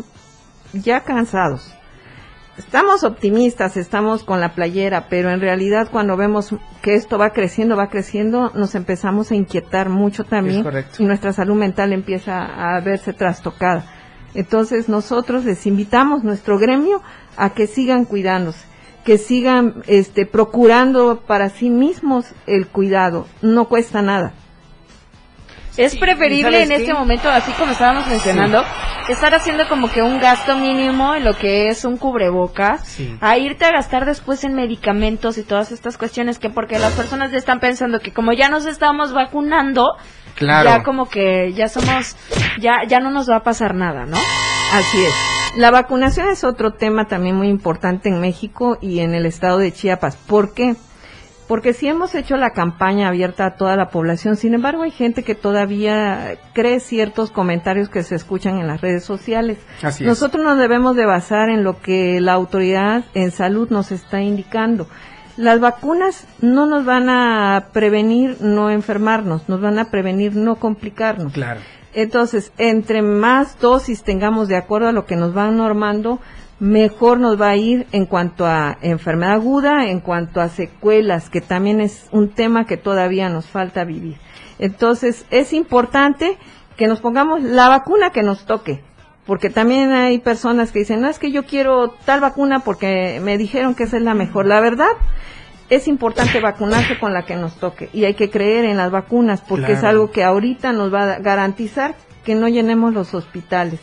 ya 0.72 1.00
cansados. 1.00 1.74
estamos 2.58 3.04
optimistas, 3.04 3.76
estamos 3.76 4.24
con 4.24 4.40
la 4.40 4.54
playera, 4.54 5.06
pero 5.08 5.30
en 5.30 5.40
realidad 5.40 5.88
cuando 5.90 6.16
vemos 6.16 6.54
que 6.82 6.94
esto 6.94 7.16
va 7.16 7.30
creciendo, 7.30 7.76
va 7.76 7.88
creciendo, 7.88 8.50
nos 8.54 8.74
empezamos 8.74 9.30
a 9.30 9.36
inquietar 9.36 9.88
mucho 9.88 10.24
también 10.24 10.64
y 10.98 11.04
nuestra 11.04 11.32
salud 11.32 11.54
mental 11.54 11.92
empieza 11.92 12.44
a 12.44 12.80
verse 12.80 13.12
trastocada. 13.12 13.84
Entonces 14.34 14.88
nosotros 14.88 15.44
les 15.44 15.66
invitamos, 15.66 16.24
nuestro 16.24 16.58
gremio, 16.58 17.02
a 17.36 17.50
que 17.50 17.66
sigan 17.66 18.04
cuidándose, 18.04 18.66
que 19.04 19.16
sigan 19.16 19.82
este, 19.86 20.26
procurando 20.26 21.22
para 21.26 21.50
sí 21.50 21.70
mismos 21.70 22.26
el 22.46 22.66
cuidado. 22.66 23.26
No 23.42 23.68
cuesta 23.68 24.02
nada. 24.02 24.34
Es 25.76 25.96
preferible 25.96 26.52
¿sabes 26.52 26.62
en 26.70 26.76
qué? 26.76 26.82
este 26.82 26.94
momento, 26.94 27.28
así 27.30 27.50
como 27.52 27.72
estábamos 27.72 28.06
mencionando, 28.06 28.62
estar 29.08 29.34
haciendo 29.34 29.66
como 29.68 29.90
que 29.90 30.02
un 30.02 30.20
gasto 30.20 30.56
mínimo 30.56 31.14
en 31.14 31.24
lo 31.24 31.34
que 31.36 31.68
es 31.68 31.84
un 31.84 31.96
cubrebocas, 31.96 32.86
Sí. 32.86 33.16
a 33.20 33.38
irte 33.38 33.64
a 33.64 33.72
gastar 33.72 34.04
después 34.04 34.44
en 34.44 34.54
medicamentos 34.54 35.38
y 35.38 35.42
todas 35.42 35.72
estas 35.72 35.96
cuestiones 35.96 36.38
que 36.38 36.50
porque 36.50 36.78
las 36.78 36.92
personas 36.92 37.30
ya 37.32 37.38
están 37.38 37.58
pensando 37.60 38.00
que 38.00 38.12
como 38.12 38.32
ya 38.32 38.48
nos 38.48 38.66
estamos 38.66 39.12
vacunando, 39.12 39.96
Claro. 40.34 40.70
ya 40.70 40.82
como 40.82 41.08
que 41.08 41.52
ya 41.54 41.68
somos, 41.68 42.16
ya, 42.60 42.82
ya 42.86 43.00
no 43.00 43.10
nos 43.10 43.28
va 43.30 43.36
a 43.36 43.42
pasar 43.42 43.74
nada, 43.74 44.04
¿no? 44.06 44.16
Así 44.72 44.98
es. 45.04 45.14
La 45.58 45.70
vacunación 45.70 46.28
es 46.30 46.44
otro 46.44 46.72
tema 46.72 47.06
también 47.06 47.36
muy 47.36 47.48
importante 47.48 48.08
en 48.08 48.20
México 48.20 48.78
y 48.80 49.00
en 49.00 49.14
el 49.14 49.26
estado 49.26 49.58
de 49.58 49.70
Chiapas. 49.72 50.16
¿Por 50.16 50.54
qué? 50.54 50.74
Porque 50.74 50.82
sí 51.72 51.88
hemos 51.88 52.14
hecho 52.14 52.36
la 52.36 52.50
campaña 52.50 53.08
abierta 53.08 53.46
a 53.46 53.54
toda 53.56 53.76
la 53.76 53.88
población, 53.88 54.36
sin 54.36 54.54
embargo 54.54 54.82
hay 54.82 54.90
gente 54.90 55.22
que 55.22 55.34
todavía 55.34 56.38
cree 56.52 56.80
ciertos 56.80 57.30
comentarios 57.30 57.88
que 57.88 58.02
se 58.02 58.14
escuchan 58.14 58.58
en 58.58 58.66
las 58.66 58.80
redes 58.80 59.04
sociales. 59.04 59.58
Así 59.82 60.04
es. 60.04 60.08
Nosotros 60.08 60.44
nos 60.44 60.58
debemos 60.58 60.96
de 60.96 61.06
basar 61.06 61.50
en 61.50 61.64
lo 61.64 61.80
que 61.80 62.20
la 62.20 62.32
autoridad 62.32 63.04
en 63.14 63.30
salud 63.30 63.68
nos 63.70 63.92
está 63.92 64.20
indicando. 64.22 64.88
Las 65.36 65.60
vacunas 65.60 66.26
no 66.40 66.66
nos 66.66 66.84
van 66.84 67.08
a 67.08 67.68
prevenir 67.72 68.36
no 68.40 68.70
enfermarnos, 68.70 69.48
nos 69.48 69.60
van 69.60 69.78
a 69.78 69.90
prevenir 69.90 70.36
no 70.36 70.56
complicarnos. 70.56 71.32
Claro. 71.32 71.60
Entonces, 71.94 72.52
entre 72.58 73.02
más 73.02 73.58
dosis 73.58 74.02
tengamos 74.02 74.48
de 74.48 74.56
acuerdo 74.56 74.88
a 74.88 74.92
lo 74.92 75.04
que 75.04 75.16
nos 75.16 75.34
van 75.34 75.56
normando, 75.56 76.20
mejor 76.62 77.18
nos 77.18 77.40
va 77.40 77.48
a 77.48 77.56
ir 77.56 77.88
en 77.90 78.06
cuanto 78.06 78.46
a 78.46 78.78
enfermedad 78.82 79.34
aguda, 79.34 79.88
en 79.88 79.98
cuanto 79.98 80.40
a 80.40 80.48
secuelas, 80.48 81.28
que 81.28 81.40
también 81.40 81.80
es 81.80 82.06
un 82.12 82.28
tema 82.28 82.66
que 82.66 82.76
todavía 82.76 83.28
nos 83.28 83.46
falta 83.46 83.82
vivir. 83.82 84.16
Entonces, 84.60 85.26
es 85.32 85.52
importante 85.52 86.38
que 86.76 86.86
nos 86.86 87.00
pongamos 87.00 87.42
la 87.42 87.68
vacuna 87.68 88.10
que 88.10 88.22
nos 88.22 88.46
toque, 88.46 88.80
porque 89.26 89.50
también 89.50 89.90
hay 89.90 90.20
personas 90.20 90.70
que 90.70 90.78
dicen, 90.78 91.00
no 91.00 91.08
es 91.08 91.18
que 91.18 91.32
yo 91.32 91.46
quiero 91.46 91.96
tal 92.04 92.20
vacuna 92.20 92.60
porque 92.60 93.20
me 93.20 93.38
dijeron 93.38 93.74
que 93.74 93.82
esa 93.82 93.96
es 93.96 94.04
la 94.04 94.14
mejor. 94.14 94.46
La 94.46 94.60
verdad, 94.60 94.92
es 95.68 95.88
importante 95.88 96.38
vacunarse 96.40 96.96
con 96.96 97.12
la 97.12 97.24
que 97.24 97.34
nos 97.34 97.56
toque 97.56 97.90
y 97.92 98.04
hay 98.04 98.14
que 98.14 98.30
creer 98.30 98.66
en 98.66 98.76
las 98.76 98.92
vacunas 98.92 99.40
porque 99.40 99.72
es 99.72 99.82
algo 99.82 100.12
que 100.12 100.22
ahorita 100.22 100.72
nos 100.72 100.94
va 100.94 101.14
a 101.14 101.18
garantizar 101.18 101.96
que 102.24 102.36
no 102.36 102.46
llenemos 102.46 102.94
los 102.94 103.14
hospitales. 103.14 103.80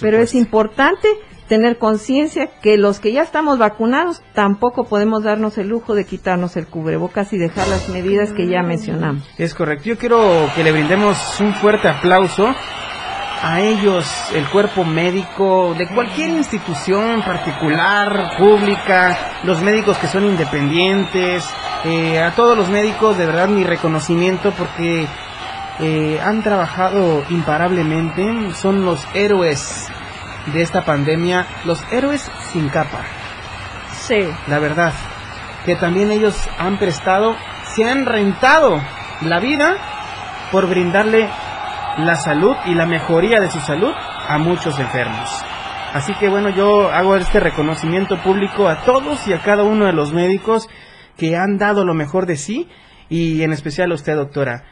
Pero 0.00 0.18
es 0.18 0.34
importante 0.34 1.08
tener 1.50 1.78
conciencia 1.78 2.48
que 2.62 2.78
los 2.78 3.00
que 3.00 3.12
ya 3.12 3.22
estamos 3.22 3.58
vacunados 3.58 4.22
tampoco 4.34 4.84
podemos 4.84 5.24
darnos 5.24 5.58
el 5.58 5.66
lujo 5.66 5.96
de 5.96 6.06
quitarnos 6.06 6.56
el 6.56 6.68
cubrebocas 6.68 7.32
y 7.32 7.38
dejar 7.38 7.66
las 7.66 7.88
medidas 7.88 8.32
que 8.32 8.46
ya 8.46 8.62
mencionamos. 8.62 9.28
Es 9.36 9.52
correcto. 9.52 9.86
Yo 9.86 9.98
quiero 9.98 10.48
que 10.54 10.62
le 10.62 10.70
brindemos 10.70 11.18
un 11.40 11.52
fuerte 11.54 11.88
aplauso 11.88 12.54
a 13.42 13.60
ellos, 13.60 14.06
el 14.32 14.48
cuerpo 14.48 14.84
médico 14.84 15.74
de 15.76 15.88
cualquier 15.88 16.30
institución 16.30 17.20
particular, 17.22 18.36
pública, 18.38 19.18
los 19.42 19.60
médicos 19.60 19.98
que 19.98 20.06
son 20.06 20.26
independientes, 20.26 21.44
eh, 21.84 22.20
a 22.20 22.30
todos 22.36 22.56
los 22.56 22.68
médicos, 22.68 23.18
de 23.18 23.26
verdad 23.26 23.48
mi 23.48 23.64
reconocimiento 23.64 24.52
porque 24.52 25.04
eh, 25.80 26.20
han 26.22 26.44
trabajado 26.44 27.24
imparablemente, 27.28 28.52
son 28.54 28.84
los 28.84 29.04
héroes 29.14 29.90
de 30.46 30.62
esta 30.62 30.84
pandemia, 30.84 31.46
los 31.64 31.84
héroes 31.92 32.30
sin 32.52 32.68
capa 32.68 33.04
Sí. 33.92 34.26
la 34.48 34.58
verdad, 34.58 34.92
que 35.64 35.76
también 35.76 36.10
ellos 36.10 36.36
han 36.58 36.78
prestado, 36.78 37.36
se 37.74 37.88
han 37.88 38.06
rentado 38.06 38.80
la 39.20 39.38
vida 39.38 39.76
por 40.50 40.68
brindarle 40.68 41.28
la 41.98 42.16
salud 42.16 42.56
y 42.66 42.74
la 42.74 42.86
mejoría 42.86 43.40
de 43.40 43.50
su 43.50 43.60
salud 43.60 43.92
a 44.28 44.38
muchos 44.38 44.78
enfermos. 44.78 45.28
Así 45.92 46.14
que 46.14 46.28
bueno, 46.28 46.50
yo 46.50 46.90
hago 46.90 47.16
este 47.16 47.40
reconocimiento 47.40 48.22
público 48.22 48.68
a 48.68 48.82
todos 48.82 49.26
y 49.26 49.32
a 49.32 49.42
cada 49.42 49.64
uno 49.64 49.86
de 49.86 49.92
los 49.92 50.12
médicos 50.12 50.68
que 51.16 51.36
han 51.36 51.58
dado 51.58 51.84
lo 51.84 51.94
mejor 51.94 52.26
de 52.26 52.36
sí 52.36 52.68
y 53.08 53.42
en 53.42 53.52
especial 53.52 53.90
a 53.90 53.96
usted, 53.96 54.14
doctora, 54.14 54.64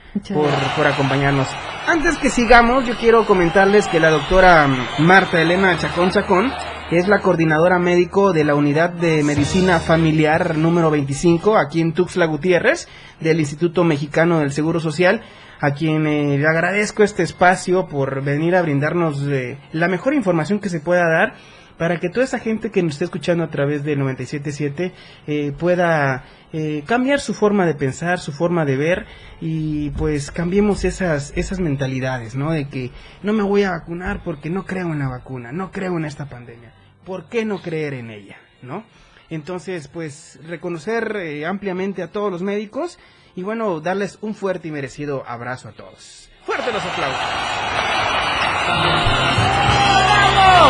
por, 0.77 0.87
acompañarnos. 0.87 1.49
Antes 1.87 2.17
que 2.19 2.31
sigamos, 2.31 2.87
yo 2.87 2.97
quiero 2.97 3.27
comentarles 3.27 3.87
que 3.89 4.01
la 4.01 4.11
doctora 4.11 4.67
mm, 4.67 5.03
Marta 5.03 5.41
Elena 5.41 5.77
Chacón 5.79 6.11
Chacón 6.11 6.53
que 6.89 6.97
es 6.97 7.07
la 7.07 7.21
coordinadora 7.21 7.79
médico 7.79 8.33
de 8.33 8.45
la 8.45 8.55
unidad 8.55 8.89
de 8.89 9.23
medicina 9.23 9.79
familiar 9.79 10.57
número 10.57 10.91
25 10.91 11.59
aquí 11.59 11.83
en 11.83 11.93
Tuxtla 11.93 12.25
Gutiérrez 12.25 12.89
del 13.21 13.41
Instituto 13.41 13.85
Mexicano 13.85 14.39
del 14.39 14.53
Seguro 14.53 14.81
Social, 14.81 15.21
a 15.61 15.73
quien 15.73 16.07
eh, 16.07 16.39
le 16.39 16.47
agradezco 16.47 17.03
este 17.03 17.23
espacio 17.23 17.89
por 17.89 18.23
venir 18.23 18.57
a 18.57 18.63
brindarnos 18.63 19.23
eh, 19.29 19.59
la 19.73 19.89
mejor 19.89 20.15
información 20.15 20.61
que 20.61 20.71
se 20.71 20.81
pueda 20.81 21.07
dar 21.07 21.35
para 21.79 21.99
que 22.01 22.11
toda 22.11 22.25
esa 22.25 22.39
gente 22.39 22.71
que 22.71 22.83
nos 22.83 22.95
esté 22.95 23.05
escuchando 23.05 23.45
a 23.45 23.51
través 23.51 23.85
de 23.85 23.97
977 23.97 24.93
eh, 25.27 25.53
pueda 25.57 26.25
eh, 26.53 26.83
cambiar 26.87 27.21
su 27.21 27.35
forma 27.35 27.65
de 27.65 27.75
pensar, 27.75 28.19
su 28.19 28.33
forma 28.33 28.65
de 28.65 28.77
ver 28.77 29.07
y 29.41 29.91
pues 29.91 30.31
cambiemos 30.31 30.85
esas 30.85 31.33
esas 31.37 31.61
mentalidades, 31.61 32.35
¿no? 32.35 32.51
De 32.51 32.69
que 32.69 32.91
no 33.23 33.33
me 33.33 33.43
voy 33.43 33.63
a 33.63 33.71
vacunar 33.71 34.23
porque 34.25 34.51
no 34.51 34.67
creo 34.67 34.93
en 34.93 34.99
la 34.99 35.09
vacuna, 35.09 35.53
no 35.53 35.71
creo 35.71 35.97
en 35.97 36.05
esta 36.05 36.29
pandemia. 36.29 36.73
¿Por 37.05 37.29
qué 37.29 37.45
no 37.45 37.63
creer 37.63 37.95
en 37.95 38.11
ella, 38.11 38.37
no? 38.61 38.85
Entonces, 39.31 39.89
pues 39.89 40.39
reconocer 40.47 41.17
eh, 41.17 41.47
ampliamente 41.47 42.03
a 42.03 42.11
todos 42.11 42.33
los 42.33 42.43
médicos 42.43 42.99
y 43.37 43.43
bueno, 43.43 43.81
darles 43.81 44.19
un 44.21 44.35
fuerte 44.35 44.69
y 44.69 44.73
merecido 44.73 45.23
abrazo 45.27 45.69
a 45.69 45.73
todos. 45.73 46.31
Fuerte 46.45 46.73
los 46.73 46.83
aplausos. 46.83 47.21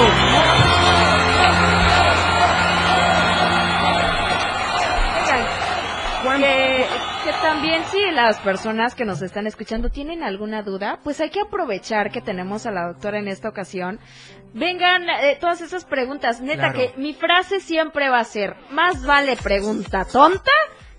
Oigan, 0.00 0.57
también 7.58 7.82
si 7.90 7.98
las 8.12 8.38
personas 8.38 8.94
que 8.94 9.04
nos 9.04 9.20
están 9.20 9.48
escuchando 9.48 9.90
tienen 9.90 10.22
alguna 10.22 10.62
duda, 10.62 11.00
pues 11.02 11.20
hay 11.20 11.30
que 11.30 11.40
aprovechar 11.40 12.12
que 12.12 12.20
tenemos 12.20 12.66
a 12.66 12.70
la 12.70 12.86
doctora 12.86 13.18
en 13.18 13.26
esta 13.26 13.48
ocasión. 13.48 13.98
Vengan 14.54 15.10
eh, 15.10 15.36
todas 15.40 15.60
esas 15.60 15.84
preguntas. 15.84 16.40
Neta, 16.40 16.70
Claro. 16.72 16.78
que 16.78 16.92
mi 17.00 17.14
frase 17.14 17.58
siempre 17.58 18.10
va 18.10 18.20
a 18.20 18.24
ser, 18.24 18.54
más 18.70 19.04
vale 19.04 19.36
pregunta 19.36 20.04
tonta 20.04 20.52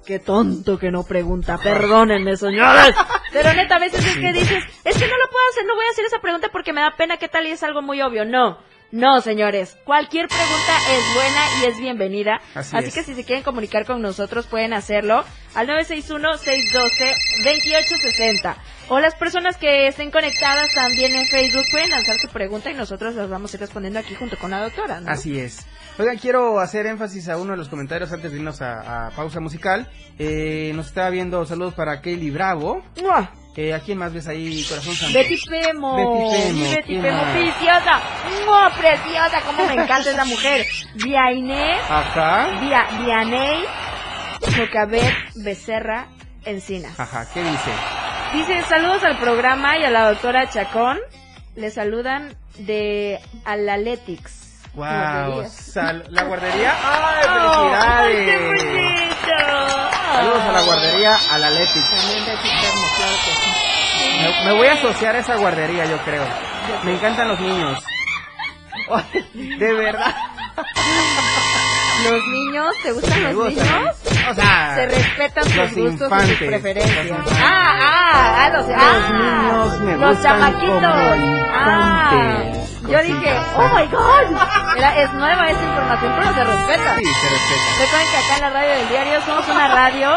que 0.06 0.20
tonto 0.20 0.78
que 0.78 0.92
no 0.92 1.04
pregunta. 1.04 1.58
Perdónenme, 1.64 2.36
señores. 2.36 2.94
Pero 3.32 3.54
neta, 3.54 3.78
a 3.78 3.80
veces 3.80 4.06
es 4.06 4.18
que 4.18 4.34
dices, 4.34 4.62
es 4.84 4.98
que 4.98 5.08
no 5.08 5.18
lo 5.18 5.30
puedo 5.30 5.50
hacer, 5.52 5.66
no 5.66 5.76
voy 5.76 5.86
a 5.86 5.92
hacer 5.92 6.04
esa 6.08 6.20
pregunta 6.20 6.50
porque 6.52 6.74
me 6.74 6.82
da 6.82 6.92
pena, 6.98 7.16
¿qué 7.16 7.30
tal? 7.30 7.48
Y 7.48 7.52
es 7.52 7.64
algo 7.64 7.82
muy 7.82 8.02
obvio. 8.02 8.26
No. 8.26 8.58
No, 8.92 9.22
señores, 9.22 9.78
cualquier 9.86 10.28
pregunta 10.28 10.78
es 10.92 11.14
buena 11.16 11.46
y 11.62 11.66
es 11.66 11.78
bienvenida. 11.80 12.42
Así 12.56 12.76
Así, 12.76 12.88
es. 12.88 12.94
que 12.96 13.04
si 13.04 13.14
se 13.14 13.24
quieren 13.24 13.44
comunicar 13.44 13.86
con 13.86 14.02
nosotros 14.02 14.48
pueden 14.48 14.74
hacerlo 14.74 15.24
al 15.54 15.68
961-612-2860. 15.68 18.56
O 18.90 19.00
las 19.00 19.14
personas 19.16 19.58
que 19.58 19.88
estén 19.88 20.10
conectadas 20.10 20.74
también 20.74 21.14
en 21.14 21.28
Facebook 21.28 21.66
pueden 21.72 21.92
lanzar 21.92 22.18
su 22.18 22.28
pregunta 22.30 22.72
y 22.72 22.74
nosotros 22.74 23.14
las 23.14 23.30
vamos 23.30 23.54
a 23.54 23.58
ir 23.58 23.62
respondiendo 23.62 24.00
aquí 24.00 24.16
junto 24.16 24.38
con 24.40 24.50
la 24.50 24.64
doctora. 24.64 25.00
¿no? 25.00 25.12
Así 25.12 25.40
es. 25.40 25.68
Oigan, 26.00 26.18
quiero 26.18 26.60
hacer 26.60 26.88
énfasis 26.88 27.30
a 27.30 27.38
uno 27.38 27.52
de 27.52 27.58
los 27.58 27.70
comentarios 27.70 28.12
antes 28.12 28.32
de 28.32 28.38
irnos 28.38 28.62
a, 28.64 29.06
a 29.08 29.12
pausa 29.12 29.40
musical. 29.40 29.88
Eh, 30.18 30.72
nos 30.74 30.88
estaba 30.88 31.12
viendo 31.12 31.46
saludos 31.46 31.76
para 31.76 32.02
Kelly 32.02 32.32
Bravo. 32.32 32.82
¡Mua! 33.02 33.32
Eh, 33.56 33.74
¿A 33.74 33.80
quién 33.82 33.98
más 33.98 34.14
ves 34.14 34.26
ahí, 34.28 34.64
corazón 34.70 34.96
santo? 34.96 35.18
Betty 35.18 35.38
Pemo. 35.50 35.96
Betty 35.98 36.38
Pemo, 36.44 36.54
Sí, 36.54 36.76
Betty 36.76 36.84
¿quién 36.88 37.02
Pemo, 37.02 37.22
preciosa. 37.34 38.02
¡Mua! 38.46 38.70
Preciosa, 38.70 39.42
cómo 39.46 39.66
me 39.66 39.74
encanta 39.74 40.12
esa 40.12 40.24
mujer. 40.26 40.66
Via 40.96 41.32
Inés, 41.34 41.82
Ajá. 41.90 42.48
Via, 42.62 42.88
Vianey, 43.04 43.66
Jocabet 44.58 45.14
Becerra 45.36 46.08
Encinas. 46.46 46.98
Ajá, 46.98 47.28
¿qué 47.34 47.44
dice? 47.44 47.72
Dice, 48.34 48.62
saludos 48.70 49.04
al 49.04 49.18
programa 49.18 49.78
y 49.78 49.84
a 49.84 49.90
la 49.90 50.10
doctora 50.12 50.48
Chacón. 50.50 50.98
Le 51.56 51.70
saludan 51.72 52.34
de 52.60 53.20
Alaletics. 53.44 54.62
Wow, 54.76 54.86
la 56.10 56.24
guardería. 56.24 56.74
¡Ay, 56.84 57.26
¡Oh, 57.28 57.74
felicidades! 57.74 58.26
qué 58.26 58.38
bonito! 58.48 59.99
Saludos 60.14 60.42
a 60.42 60.52
la 60.52 60.62
guardería, 60.62 61.18
a 61.32 61.38
la 61.38 61.50
Leti. 61.50 61.80
También 61.80 62.26
Pemo, 62.26 62.88
claro 62.98 63.16
que 63.26 63.32
sí. 63.32 63.52
Me, 64.22 64.46
me 64.46 64.52
voy 64.58 64.68
a 64.68 64.74
asociar 64.74 65.16
a 65.16 65.20
esa 65.20 65.36
guardería, 65.36 65.86
yo 65.86 65.98
creo. 66.00 66.24
Me 66.84 66.94
encantan 66.94 67.28
los 67.28 67.40
niños. 67.40 67.84
De 69.34 69.74
verdad. 69.74 70.16
Los 72.04 72.28
niños, 72.28 72.74
¿te 72.82 72.92
gustan 72.92 73.24
los 73.24 73.50
niños? 73.50 73.96
O 74.30 74.34
sea, 74.34 74.76
Se 74.76 74.86
respetan 74.86 75.44
sus 75.44 75.76
gustos 75.76 76.12
y 76.24 76.28
sus 76.28 76.38
preferencias. 76.38 77.08
Ah, 77.32 77.78
ah, 77.82 78.46
ah, 78.46 78.50
los, 78.50 78.66
ah, 78.70 79.10
niños 79.12 79.80
los 80.10 80.22
chamaquitos. 80.24 80.84
Ah, 81.54 82.42
yo 82.88 83.04
dije, 83.04 83.38
oh 83.56 83.68
my 83.76 83.86
god, 83.88 84.42
Era- 84.78 85.00
es 85.02 85.14
nueva 85.14 85.50
esa 85.50 85.62
información, 85.64 86.14
pero 86.18 86.34
se 86.34 86.44
respeta. 86.44 86.96
Sí, 86.98 87.06
se 87.06 87.30
respeta. 87.30 87.70
Recuerden 87.80 88.08
que 88.10 88.18
acá 88.18 88.36
en 88.36 88.42
la 88.42 88.50
radio 88.50 88.70
del 88.76 88.90
diario 88.90 89.22
somos 89.26 89.48
una 89.48 89.68
radio 89.68 90.12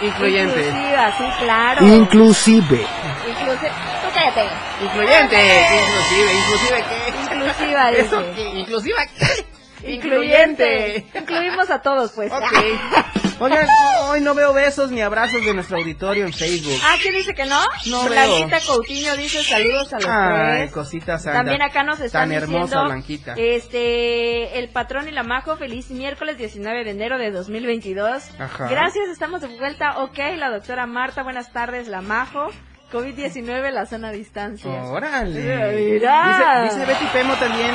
Incluyente. 0.00 0.60
inclusiva, 0.68 1.12
sí, 1.18 1.24
claro. 1.44 1.84
Inclusive. 1.86 2.86
Inclusive, 3.28 3.70
tú 4.02 4.08
cállate. 4.14 4.44
Incluyente. 4.82 5.66
Inclusive. 5.74 6.32
Inclusive 6.34 6.84
qué. 6.88 7.34
Inclusiva, 7.34 7.90
¿Eso 7.92 8.22
dice. 8.22 8.48
¿Inclusiva 8.58 8.98
qué? 9.18 9.46
Incluyente. 9.92 11.06
Incluimos 11.14 11.70
a 11.70 11.80
todos, 11.82 12.12
pues. 12.12 12.32
Ok. 12.32 12.42
Oigan, 13.40 13.68
hoy 14.08 14.20
no 14.20 14.34
veo 14.34 14.52
besos 14.52 14.90
ni 14.90 15.00
abrazos 15.00 15.44
de 15.44 15.54
nuestro 15.54 15.78
auditorio 15.78 16.24
en 16.26 16.32
Facebook. 16.32 16.76
Ah, 16.84 16.96
¿quién 17.00 17.14
dice 17.14 17.34
que 17.34 17.46
no? 17.46 17.60
No 17.86 18.02
Blanquita 18.04 18.58
Coutinho 18.66 19.16
dice 19.16 19.44
saludos 19.44 19.92
a 19.92 19.96
los 19.96 20.06
Ay, 20.08 20.56
tres. 20.58 20.72
cositas 20.72 21.22
También 21.22 21.62
acá 21.62 21.84
nos 21.84 22.00
están 22.00 22.30
Tan 22.30 22.32
hermosa, 22.32 22.62
diciendo, 22.62 22.84
Blanquita. 22.86 23.34
Este, 23.36 24.58
el 24.58 24.70
patrón 24.70 25.06
y 25.08 25.12
la 25.12 25.22
majo, 25.22 25.56
feliz 25.56 25.88
miércoles 25.90 26.36
19 26.36 26.82
de 26.82 26.90
enero 26.90 27.16
de 27.18 27.30
2022. 27.30 28.24
Ajá. 28.40 28.68
Gracias, 28.68 29.08
estamos 29.08 29.40
de 29.40 29.46
vuelta. 29.56 29.98
Ok, 29.98 30.18
la 30.36 30.50
doctora 30.50 30.86
Marta, 30.86 31.22
buenas 31.22 31.52
tardes, 31.52 31.86
la 31.86 32.00
majo. 32.00 32.48
COVID-19, 32.92 33.70
la 33.70 33.86
sana 33.86 34.10
distancia. 34.10 34.70
Órale. 34.84 35.92
Mira. 35.92 36.62
Dice, 36.64 36.74
dice 36.74 36.86
Betty 36.86 37.04
Pemo 37.12 37.34
también. 37.34 37.70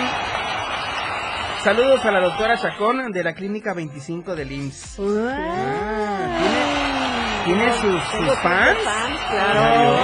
Saludos 1.63 2.03
a 2.05 2.11
la 2.11 2.19
doctora 2.19 2.57
Chacón 2.57 3.11
de 3.11 3.23
la 3.23 3.33
clínica 3.33 3.73
25 3.73 4.35
del 4.35 4.51
IMSS. 4.51 4.99
Ah, 4.99 6.37
¿tiene, 7.45 7.57
tiene 7.57 7.73
sus, 7.79 8.01
sus 8.03 8.39
fans? 8.39 8.77
Claro, 9.29 9.95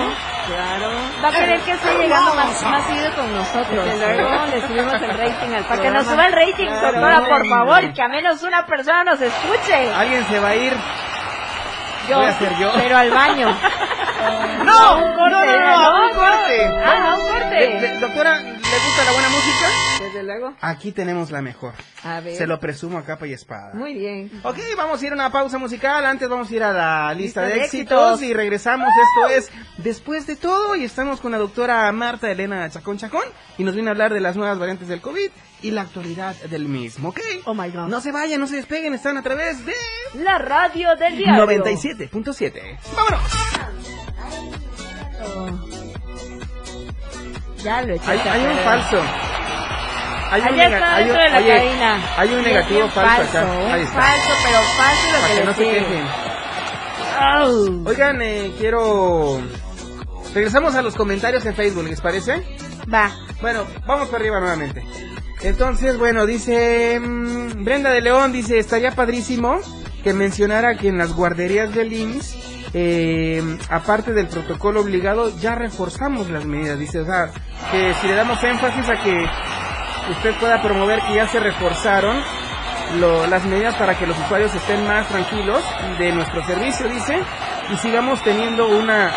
claro. 0.47 0.89
Va 1.21 1.27
a 1.27 1.31
querer 1.31 1.59
que 1.61 1.71
esté 1.71 1.97
llegando 1.97 2.33
más, 2.33 2.63
más 2.63 2.85
seguido 2.87 3.13
con 3.13 3.33
nosotros. 3.35 3.85
Desde 3.85 4.15
luego, 4.21 4.45
le 4.45 4.61
subimos 4.67 4.93
el 5.01 5.17
rating 5.17 5.53
al 5.53 5.63
Para 5.65 5.81
que 5.81 5.89
nos 5.91 6.05
suba 6.07 6.27
el 6.27 6.33
rating, 6.33 6.65
Claro. 6.67 6.91
doctora, 6.93 7.25
por 7.27 7.47
favor, 7.49 7.93
que 7.93 8.01
a 8.01 8.07
menos 8.07 8.41
una 8.43 8.65
persona 8.65 9.03
nos 9.03 9.19
escuche. 9.21 9.93
Alguien 9.93 10.25
se 10.27 10.39
va 10.39 10.47
a 10.49 10.55
ir. 10.55 10.73
Yo, 12.09 12.17
voy 12.17 12.25
a 12.25 12.39
ser 12.39 12.57
yo. 12.57 12.71
pero 12.75 12.97
al 12.97 13.09
baño. 13.11 13.47
¡No! 14.65 14.97
un 14.97 15.15
corte, 15.15 15.35
¡No, 15.35 15.45
no, 15.45 15.59
no! 15.59 15.91
no, 15.99 16.07
¡Un 16.09 16.15
corte! 16.15 16.67
Ah, 16.85 17.17
un 17.19 17.27
corte. 17.27 17.97
Doctora, 17.99 18.39
¿le 18.41 18.51
gusta 18.51 19.03
la 19.05 19.11
buena 19.13 19.29
música? 19.29 19.67
Desde 20.01 20.23
luego. 20.23 20.53
Aquí 20.61 20.91
tenemos 20.91 21.31
la 21.31 21.41
mejor. 21.41 21.73
A 22.03 22.19
ver. 22.19 22.35
Se 22.35 22.45
lo 22.47 22.59
presumo 22.59 22.97
a 22.97 23.03
capa 23.05 23.27
y 23.27 23.33
espada. 23.33 23.71
Muy 23.73 23.93
bien. 23.93 24.29
Ok, 24.43 24.57
vamos 24.77 25.01
a 25.01 25.05
ir 25.05 25.11
a 25.11 25.15
una 25.15 25.31
pausa 25.31 25.57
musical. 25.57 26.05
Antes 26.05 26.27
vamos 26.29 26.49
a 26.51 26.55
ir 26.55 26.63
a 26.63 26.73
la 26.73 27.13
lista, 27.13 27.41
Lista 27.41 27.41
de, 27.43 27.47
de 27.53 27.65
éxitos, 27.65 28.13
éxitos. 28.13 28.21
y 28.23 28.33
regresamos. 28.33 28.89
Esto 28.89 29.35
es 29.35 29.51
Después 29.77 30.27
de 30.27 30.35
todo 30.35 30.75
y 30.75 30.83
estamos 30.83 31.21
con 31.21 31.31
la 31.31 31.37
doctora 31.37 31.89
Marta 31.93 32.29
Elena 32.29 32.69
Chacón 32.69 32.97
Chacón 32.97 33.23
y 33.57 33.63
nos 33.63 33.73
viene 33.75 33.89
a 33.89 33.91
hablar 33.91 34.13
de 34.13 34.19
las 34.19 34.35
nuevas 34.35 34.59
variantes 34.59 34.87
del 34.89 34.99
COVID 35.01 35.29
y 35.61 35.71
la 35.71 35.81
actualidad 35.81 36.35
del 36.35 36.65
mismo, 36.67 37.09
¿ok? 37.09 37.19
Oh 37.45 37.53
my 37.53 37.69
god. 37.69 37.87
No 37.87 38.01
se 38.01 38.11
vayan, 38.11 38.39
no 38.39 38.47
se 38.47 38.55
despeguen, 38.57 38.93
están 38.93 39.17
a 39.17 39.21
través 39.23 39.65
de 39.65 39.73
La 40.15 40.37
radio 40.37 40.95
del 40.95 41.17
diario. 41.17 41.45
97.7. 41.45 42.79
¡Vámonos! 42.95 43.21
Ya 47.63 47.81
lo 47.81 47.93
eché. 47.93 48.05
Hay, 48.11 48.19
hay 48.19 48.45
un 48.45 48.57
falso. 48.59 49.01
Hay 50.31 50.41
nega- 50.43 50.95
hay 50.95 51.03
un- 51.09 51.17
de 51.17 51.29
la 51.29 51.41
cabina. 51.41 51.99
Hay 52.17 52.29
un 52.33 52.43
negativo 52.43 52.87
falso, 52.89 53.15
falso, 53.23 53.37
acá. 53.39 53.51
un 53.51 53.71
Ahí 53.71 53.81
está. 53.81 54.01
falso, 54.01 54.29
pero 54.45 54.59
falso 54.77 55.05
lo 55.11 55.19
Para 55.19 55.27
que 55.27 55.33
que 55.33 55.39
le 55.39 55.45
no 55.45 55.53
se 55.53 55.63
sigue. 55.65 55.79
quejen. 55.79 56.07
Au. 57.19 57.87
Oigan, 57.87 58.21
eh, 58.21 58.51
quiero... 58.59 59.41
Regresamos 60.33 60.75
a 60.75 60.81
los 60.83 60.95
comentarios 60.95 61.45
en 61.47 61.55
Facebook, 61.55 61.85
¿les 61.87 61.99
parece? 61.99 62.43
Va. 62.93 63.11
Bueno, 63.41 63.65
vamos 63.87 64.07
para 64.09 64.19
arriba 64.19 64.39
nuevamente. 64.39 64.85
Entonces, 65.41 65.97
bueno, 65.97 66.25
dice 66.25 66.99
mm, 66.99 67.63
Brenda 67.63 67.91
de 67.91 68.01
León, 68.01 68.31
dice, 68.33 68.59
estaría 68.59 68.91
padrísimo 68.91 69.59
que 70.03 70.13
mencionara 70.13 70.75
que 70.75 70.89
en 70.89 70.97
las 70.97 71.13
guarderías 71.13 71.73
del 71.73 71.93
IMSS, 71.93 72.35
eh, 72.73 73.57
aparte 73.69 74.13
del 74.13 74.27
protocolo 74.27 74.81
obligado, 74.81 75.31
ya 75.39 75.55
reforzamos 75.55 76.29
las 76.29 76.45
medidas. 76.45 76.77
Dice, 76.77 76.99
o 77.01 77.05
sea, 77.05 77.31
que 77.71 77.93
si 78.01 78.07
le 78.07 78.15
damos 78.15 78.43
énfasis 78.43 78.87
a 78.89 79.01
que 79.01 79.25
usted 80.11 80.33
pueda 80.39 80.61
promover 80.61 80.99
que 81.01 81.15
ya 81.15 81.27
se 81.27 81.39
reforzaron 81.39 82.17
lo- 82.99 83.27
las 83.27 83.45
medidas 83.45 83.75
para 83.75 83.97
que 83.97 84.07
los 84.07 84.17
usuarios 84.19 84.53
estén 84.53 84.85
más 84.87 85.07
tranquilos 85.07 85.63
de 85.99 86.11
nuestro 86.11 86.45
servicio, 86.45 86.87
dice, 86.89 87.19
y 87.73 87.77
sigamos 87.77 88.21
teniendo 88.23 88.67
una, 88.67 89.11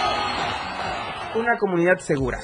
una 1.35 1.57
comunidad 1.59 1.99
segura. 1.99 2.39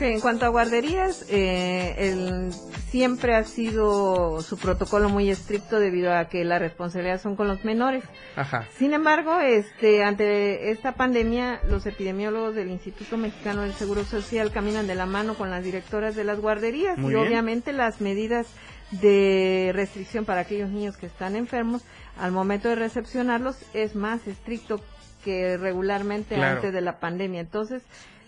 En 0.00 0.20
cuanto 0.20 0.46
a 0.46 0.48
guarderías, 0.48 1.24
eh, 1.28 1.94
el, 1.98 2.52
siempre 2.90 3.34
ha 3.34 3.44
sido 3.44 4.40
su 4.42 4.56
protocolo 4.56 5.08
muy 5.08 5.28
estricto 5.30 5.80
debido 5.80 6.14
a 6.14 6.28
que 6.28 6.44
la 6.44 6.58
responsabilidad 6.58 7.20
son 7.20 7.36
con 7.36 7.48
los 7.48 7.64
menores. 7.64 8.04
Ajá. 8.36 8.66
Sin 8.76 8.92
embargo, 8.92 9.40
este, 9.40 10.04
ante 10.04 10.70
esta 10.70 10.92
pandemia, 10.92 11.60
los 11.68 11.84
epidemiólogos 11.86 12.54
del 12.54 12.70
Instituto 12.70 13.16
Mexicano 13.16 13.62
del 13.62 13.74
Seguro 13.74 14.04
Social 14.04 14.52
caminan 14.52 14.86
de 14.86 14.94
la 14.94 15.06
mano 15.06 15.34
con 15.34 15.50
las 15.50 15.64
directoras 15.64 16.14
de 16.14 16.24
las 16.24 16.40
guarderías 16.40 16.96
Muy 16.98 17.12
y 17.12 17.14
bien. 17.16 17.26
obviamente 17.26 17.72
las 17.72 18.00
medidas 18.00 18.46
de 18.92 19.72
restricción 19.74 20.24
para 20.24 20.40
aquellos 20.42 20.70
niños 20.70 20.96
que 20.96 21.06
están 21.06 21.36
enfermos 21.36 21.82
al 22.18 22.32
momento 22.32 22.68
de 22.68 22.76
recepcionarlos 22.76 23.56
es 23.74 23.94
más 23.94 24.26
estricto 24.26 24.80
que 25.24 25.56
regularmente 25.58 26.36
Claro. 26.36 26.56
antes 26.56 26.72
de 26.72 26.80
la 26.80 26.98
pandemia. 27.00 27.40
Entonces, 27.40 27.82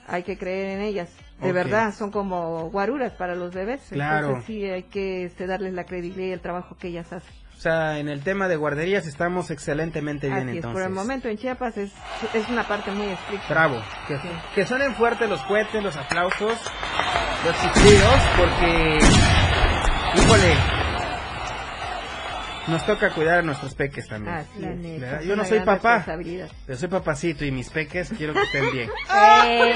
hay 0.06 0.22
que 0.24 0.36
creer 0.36 0.76
en 0.78 0.80
ellas. 0.82 1.08
De 1.40 1.52
verdad, 1.52 1.94
son 1.94 2.10
como 2.10 2.70
guaruras 2.70 3.12
para 3.12 3.34
los 3.34 3.52
bebés. 3.54 3.80
Claro. 3.90 4.26
Entonces, 4.28 4.46
sí, 4.46 4.64
hay 4.64 4.82
que 4.84 5.24
este, 5.24 5.46
darles 5.46 5.72
la 5.74 5.84
credibilidad 5.84 6.28
y 6.28 6.32
el 6.32 6.40
trabajo 6.40 6.76
que 6.78 6.88
ellas 6.88 7.12
hacen. 7.12 7.34
O 7.56 7.60
sea, 7.62 7.98
en 7.98 8.08
el 8.08 8.22
tema 8.22 8.48
de 8.48 8.56
guarderías 8.56 9.06
estamos 9.06 9.50
excelentemente 9.50 10.28
bien 10.28 10.38
Así 10.38 10.48
es, 10.48 10.54
entonces. 10.56 10.72
por 10.80 10.82
el 10.88 10.94
momento 10.94 11.28
en 11.28 11.36
Chiapas 11.36 11.76
es, 11.76 11.92
es 12.32 12.48
una 12.48 12.64
parte 12.66 12.90
muy 12.90 13.06
estricta. 13.08 13.46
Bravo. 13.50 13.82
Que, 14.08 14.16
Sí. 14.16 14.28
que 14.54 14.64
suenen 14.64 14.94
fuertes 14.94 15.28
los 15.28 15.42
cohetes, 15.42 15.82
los 15.82 15.94
aplausos, 15.94 16.58
los 17.44 17.60
chiflidos, 17.60 18.20
porque, 18.38 18.98
híjole, 20.16 20.54
nos 22.70 22.86
toca 22.86 23.10
cuidar 23.10 23.40
a 23.40 23.42
nuestros 23.42 23.74
peques 23.74 24.08
también. 24.08 24.46
Yo 25.26 25.36
no 25.36 25.44
soy 25.44 25.60
papá, 25.60 26.04
yo 26.68 26.76
soy 26.76 26.88
papacito 26.88 27.44
y 27.44 27.50
mis 27.50 27.68
peques 27.70 28.10
quiero 28.16 28.34
que 28.34 28.42
estén 28.42 28.72
bien. 28.72 28.90
Eh, 29.42 29.74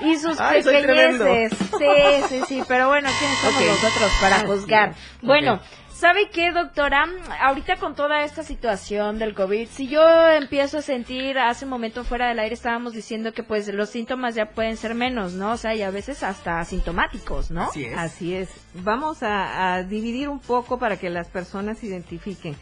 y 0.00 0.16
sus 0.16 0.38
Ay, 0.40 0.62
pequeñeces. 0.62 1.52
Sí, 1.78 2.24
sí, 2.28 2.42
sí, 2.48 2.62
pero 2.66 2.88
bueno, 2.88 3.08
¿quiénes 3.18 3.38
somos 3.38 3.62
nosotros 3.66 4.10
para 4.20 4.38
juzgar? 4.40 4.94
Bueno. 5.20 5.60
¿Sabe 6.02 6.30
qué, 6.30 6.50
doctora? 6.50 7.06
Ahorita 7.40 7.76
con 7.76 7.94
toda 7.94 8.24
esta 8.24 8.42
situación 8.42 9.20
del 9.20 9.36
COVID, 9.36 9.68
si 9.68 9.86
yo 9.86 10.02
empiezo 10.30 10.78
a 10.78 10.82
sentir, 10.82 11.38
hace 11.38 11.64
un 11.64 11.70
momento 11.70 12.02
fuera 12.02 12.26
del 12.26 12.40
aire 12.40 12.56
estábamos 12.56 12.92
diciendo 12.92 13.32
que 13.32 13.44
pues 13.44 13.72
los 13.72 13.90
síntomas 13.90 14.34
ya 14.34 14.46
pueden 14.46 14.76
ser 14.76 14.96
menos, 14.96 15.34
¿no? 15.34 15.52
O 15.52 15.56
sea, 15.56 15.76
y 15.76 15.82
a 15.82 15.92
veces 15.92 16.24
hasta 16.24 16.58
asintomáticos, 16.58 17.52
¿no? 17.52 17.66
Así 17.66 17.84
es. 17.84 17.96
Así 17.96 18.34
es. 18.34 18.50
Vamos 18.82 19.22
a, 19.22 19.74
a 19.74 19.84
dividir 19.84 20.28
un 20.28 20.40
poco 20.40 20.76
para 20.80 20.96
que 20.96 21.08
las 21.08 21.28
personas 21.28 21.84
identifiquen. 21.84 22.56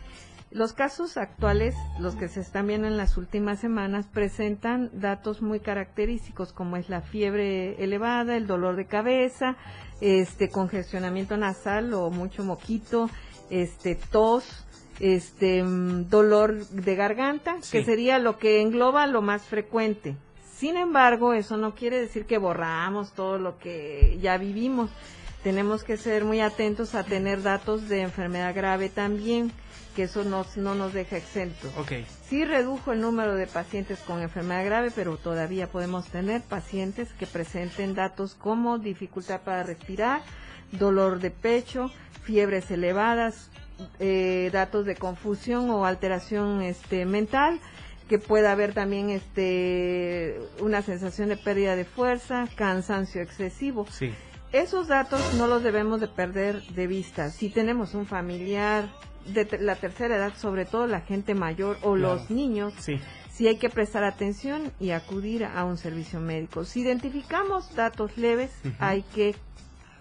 Los 0.50 0.74
casos 0.74 1.16
actuales, 1.16 1.76
los 1.98 2.16
que 2.16 2.28
se 2.28 2.40
están 2.40 2.66
viendo 2.66 2.88
en 2.88 2.98
las 2.98 3.16
últimas 3.16 3.58
semanas, 3.58 4.06
presentan 4.12 4.90
datos 4.92 5.40
muy 5.40 5.60
característicos 5.60 6.52
como 6.52 6.76
es 6.76 6.90
la 6.90 7.00
fiebre 7.00 7.82
elevada, 7.82 8.36
el 8.36 8.46
dolor 8.46 8.76
de 8.76 8.86
cabeza, 8.86 9.56
este 10.00 10.50
congestionamiento 10.50 11.36
nasal 11.36 11.94
o 11.94 12.10
mucho 12.10 12.42
moquito, 12.42 13.08
este 13.50 13.94
tos, 13.96 14.44
este 15.00 15.62
mm, 15.62 16.08
dolor 16.08 16.66
de 16.68 16.94
garganta, 16.94 17.56
Sí. 17.60 17.78
que 17.78 17.84
sería 17.84 18.18
lo 18.18 18.38
que 18.38 18.60
engloba 18.60 19.06
lo 19.06 19.22
más 19.22 19.42
frecuente. 19.42 20.16
Sin 20.54 20.76
embargo, 20.76 21.32
eso 21.32 21.56
no 21.56 21.74
quiere 21.74 21.98
decir 22.00 22.26
que 22.26 22.38
borramos 22.38 23.12
todo 23.12 23.38
lo 23.38 23.58
que 23.58 24.18
ya 24.20 24.36
vivimos. 24.36 24.90
Tenemos 25.42 25.84
que 25.84 25.96
ser 25.96 26.24
muy 26.24 26.40
atentos 26.40 26.94
a 26.94 27.02
tener 27.02 27.42
datos 27.42 27.88
de 27.88 28.02
enfermedad 28.02 28.54
grave 28.54 28.90
también, 28.90 29.50
que 29.96 30.02
eso 30.02 30.22
nos, 30.22 30.58
no 30.58 30.74
nos 30.74 30.92
deja 30.92 31.16
exentos. 31.16 31.70
Ok, 31.78 31.92
Sí 32.28 32.44
redujo 32.44 32.92
el 32.92 33.00
número 33.00 33.34
de 33.34 33.46
pacientes 33.46 33.98
con 34.00 34.20
enfermedad 34.20 34.64
grave, 34.66 34.92
pero 34.94 35.16
todavía 35.16 35.66
podemos 35.68 36.06
tener 36.08 36.42
pacientes 36.42 37.08
que 37.14 37.26
presenten 37.26 37.94
datos 37.94 38.34
como 38.34 38.78
dificultad 38.78 39.40
para 39.40 39.62
respirar, 39.62 40.20
dolor 40.72 41.20
de 41.20 41.30
pecho, 41.30 41.90
fiebres 42.22 42.70
elevadas, 42.70 43.50
eh, 43.98 44.50
datos 44.52 44.84
de 44.86 44.96
confusión 44.96 45.70
o 45.70 45.86
alteración 45.86 46.62
este, 46.62 47.06
mental, 47.06 47.58
que 48.08 48.18
pueda 48.18 48.52
haber 48.52 48.74
también 48.74 49.08
este, 49.10 50.38
una 50.60 50.82
sensación 50.82 51.28
de 51.28 51.36
pérdida 51.36 51.76
de 51.76 51.84
fuerza, 51.84 52.46
cansancio 52.56 53.22
excesivo. 53.22 53.86
sí. 53.90 54.12
esos 54.52 54.88
datos 54.88 55.34
no 55.34 55.46
los 55.46 55.62
debemos 55.62 56.00
de 56.00 56.08
perder 56.08 56.60
de 56.74 56.86
vista. 56.88 57.30
Si 57.30 57.50
tenemos 57.50 57.94
un 57.94 58.04
familiar 58.06 58.88
de 59.26 59.46
la 59.60 59.76
tercera 59.76 60.16
edad, 60.16 60.32
sobre 60.36 60.64
todo 60.64 60.88
la 60.88 61.02
gente 61.02 61.34
mayor 61.34 61.78
o 61.82 61.94
los 61.94 62.30
niños, 62.30 62.74
Sí. 62.80 62.98
sí 63.30 63.46
hay 63.46 63.58
que 63.58 63.70
prestar 63.70 64.02
atención 64.02 64.72
y 64.80 64.90
acudir 64.90 65.44
a 65.44 65.64
un 65.64 65.76
servicio 65.78 66.18
médico. 66.18 66.64
Si 66.64 66.80
identificamos 66.80 67.76
datos 67.76 68.16
leves, 68.18 68.50
hay 68.80 69.02
que 69.14 69.36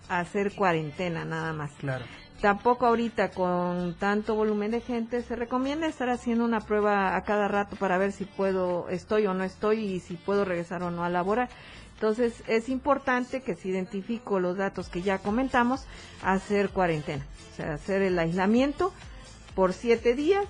hacer 0.10 0.54
cuarentena 0.54 1.26
nada 1.26 1.54
más. 1.54 1.72
Claro. 1.80 2.06
Tampoco 2.41 2.86
ahorita 2.86 3.32
con 3.32 3.95
tanto 3.95 4.34
volumen 4.34 4.72
de 4.72 4.80
gente 4.80 5.22
se 5.24 5.36
recomienda 5.36 5.88
estar 5.88 6.10
haciendo 6.10 6.45
una 6.45 6.62
prueba 6.62 7.17
a 7.17 7.24
cada 7.24 7.50
rato 7.50 7.76
para 7.76 7.98
ver 7.98 8.13
si 8.13 8.24
puedo, 8.24 8.88
estoy 8.89 9.28
o 9.28 9.34
no 9.34 9.43
estoy 9.43 9.80
y 9.80 10.00
si 10.00 10.15
puedo 10.15 10.45
regresar 10.45 10.82
o 10.84 10.89
no 10.89 11.04
a 11.04 11.10
laborar. 11.10 11.50
Entonces 11.95 12.41
es 12.48 12.69
importante 12.69 13.41
que 13.41 13.56
si 13.56 13.69
identifico 13.69 14.39
los 14.39 14.56
datos 14.56 14.88
que 14.88 15.02
ya 15.02 15.17
comentamos, 15.17 15.86
hacer 16.24 16.69
cuarentena, 16.69 17.26
o 17.52 17.56
sea, 17.58 17.74
hacer 17.74 18.02
el 18.02 18.17
aislamiento 18.17 18.93
por 19.54 19.74
siete 19.74 20.15
días 20.15 20.45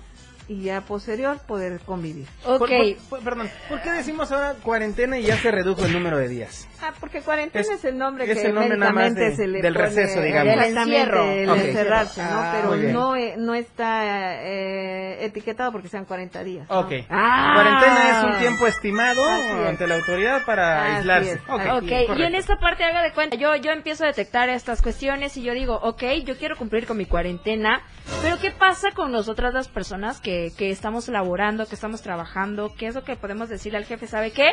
y 0.50 0.62
ya 0.62 0.80
posterior 0.80 1.38
poder 1.46 1.78
convivir. 1.86 2.26
Ok. 2.44 2.58
Por- 2.58 2.96
por- 3.08 3.20
perdón, 3.20 3.48
¿por 3.68 3.80
qué 3.82 3.90
decimos 3.92 4.32
ahora 4.32 4.54
cuarentena 4.62 5.16
y 5.16 5.22
ya 5.22 5.36
se 5.36 5.52
redujo 5.52 5.84
el 5.84 5.92
número 5.92 6.18
de 6.18 6.26
días? 6.26 6.66
Ah, 6.82 6.92
porque 6.98 7.20
cuarentena 7.20 7.62
Es- 7.62 7.70
es, 7.70 7.84
el 7.84 7.96
nombre 7.96 8.24
es 8.24 8.36
que 8.36 8.46
el 8.46 8.54
nombre 8.54 8.76
nada 8.76 8.90
más 8.92 9.14
de- 9.14 9.36
se 9.36 9.46
le 9.46 9.62
del 9.62 9.74
pone, 9.74 9.86
receso, 9.86 10.20
digamos. 10.20 10.56
Del 10.56 10.76
encierro. 10.76 11.30
el 11.30 11.48
Ok. 11.50 11.56
encerrarse, 11.58 12.22
¿no? 12.22 12.28
Ah, 12.32 12.52
Pero 12.56 12.76
no, 12.92 13.14
eh, 13.14 13.34
no 13.38 13.54
está 13.54 14.42
eh, 14.42 15.24
etiquetado 15.24 15.70
porque 15.70 15.88
sean 15.88 16.04
40 16.04 16.42
días. 16.42 16.66
¿no? 16.68 16.80
Ok. 16.80 16.92
Ah. 17.08 17.52
Cuarentena 17.54 18.18
es 18.18 18.24
un 18.34 18.38
tiempo 18.40 18.66
estimado 18.66 19.22
es. 19.36 19.68
ante 19.68 19.86
la 19.86 19.94
autoridad 19.96 20.44
para 20.44 20.84
Así 20.86 20.96
aislarse. 20.96 21.32
es. 21.34 21.40
Ok, 21.48 21.60
Ok, 21.82 22.18
y 22.18 22.22
en 22.22 22.34
esta 22.34 22.56
parte 22.58 22.82
haga 22.84 23.02
de 23.02 23.12
cuenta, 23.12 23.36
yo, 23.36 23.54
yo 23.56 23.70
empiezo 23.70 24.02
a 24.04 24.08
detectar 24.08 24.48
estas 24.48 24.82
cuestiones 24.82 25.36
y 25.36 25.42
yo 25.42 25.52
digo, 25.52 25.76
ok, 25.76 26.02
yo 26.24 26.36
quiero 26.38 26.56
cumplir 26.56 26.86
con 26.86 26.96
mi 26.96 27.04
cuarentena, 27.06 27.82
pero 28.22 28.38
¿qué 28.40 28.50
pasa 28.50 28.88
con 28.92 29.12
nosotras 29.12 29.54
las 29.54 29.68
personas 29.68 30.20
que, 30.20 30.39
que 30.56 30.70
estamos 30.70 31.08
laborando, 31.08 31.66
que 31.66 31.74
estamos 31.74 32.02
trabajando? 32.02 32.72
¿Qué 32.76 32.86
es 32.86 32.94
lo 32.94 33.04
que 33.04 33.16
podemos 33.16 33.48
decirle 33.48 33.78
al 33.78 33.84
jefe? 33.84 34.06
¿Sabe 34.06 34.30
qué? 34.32 34.50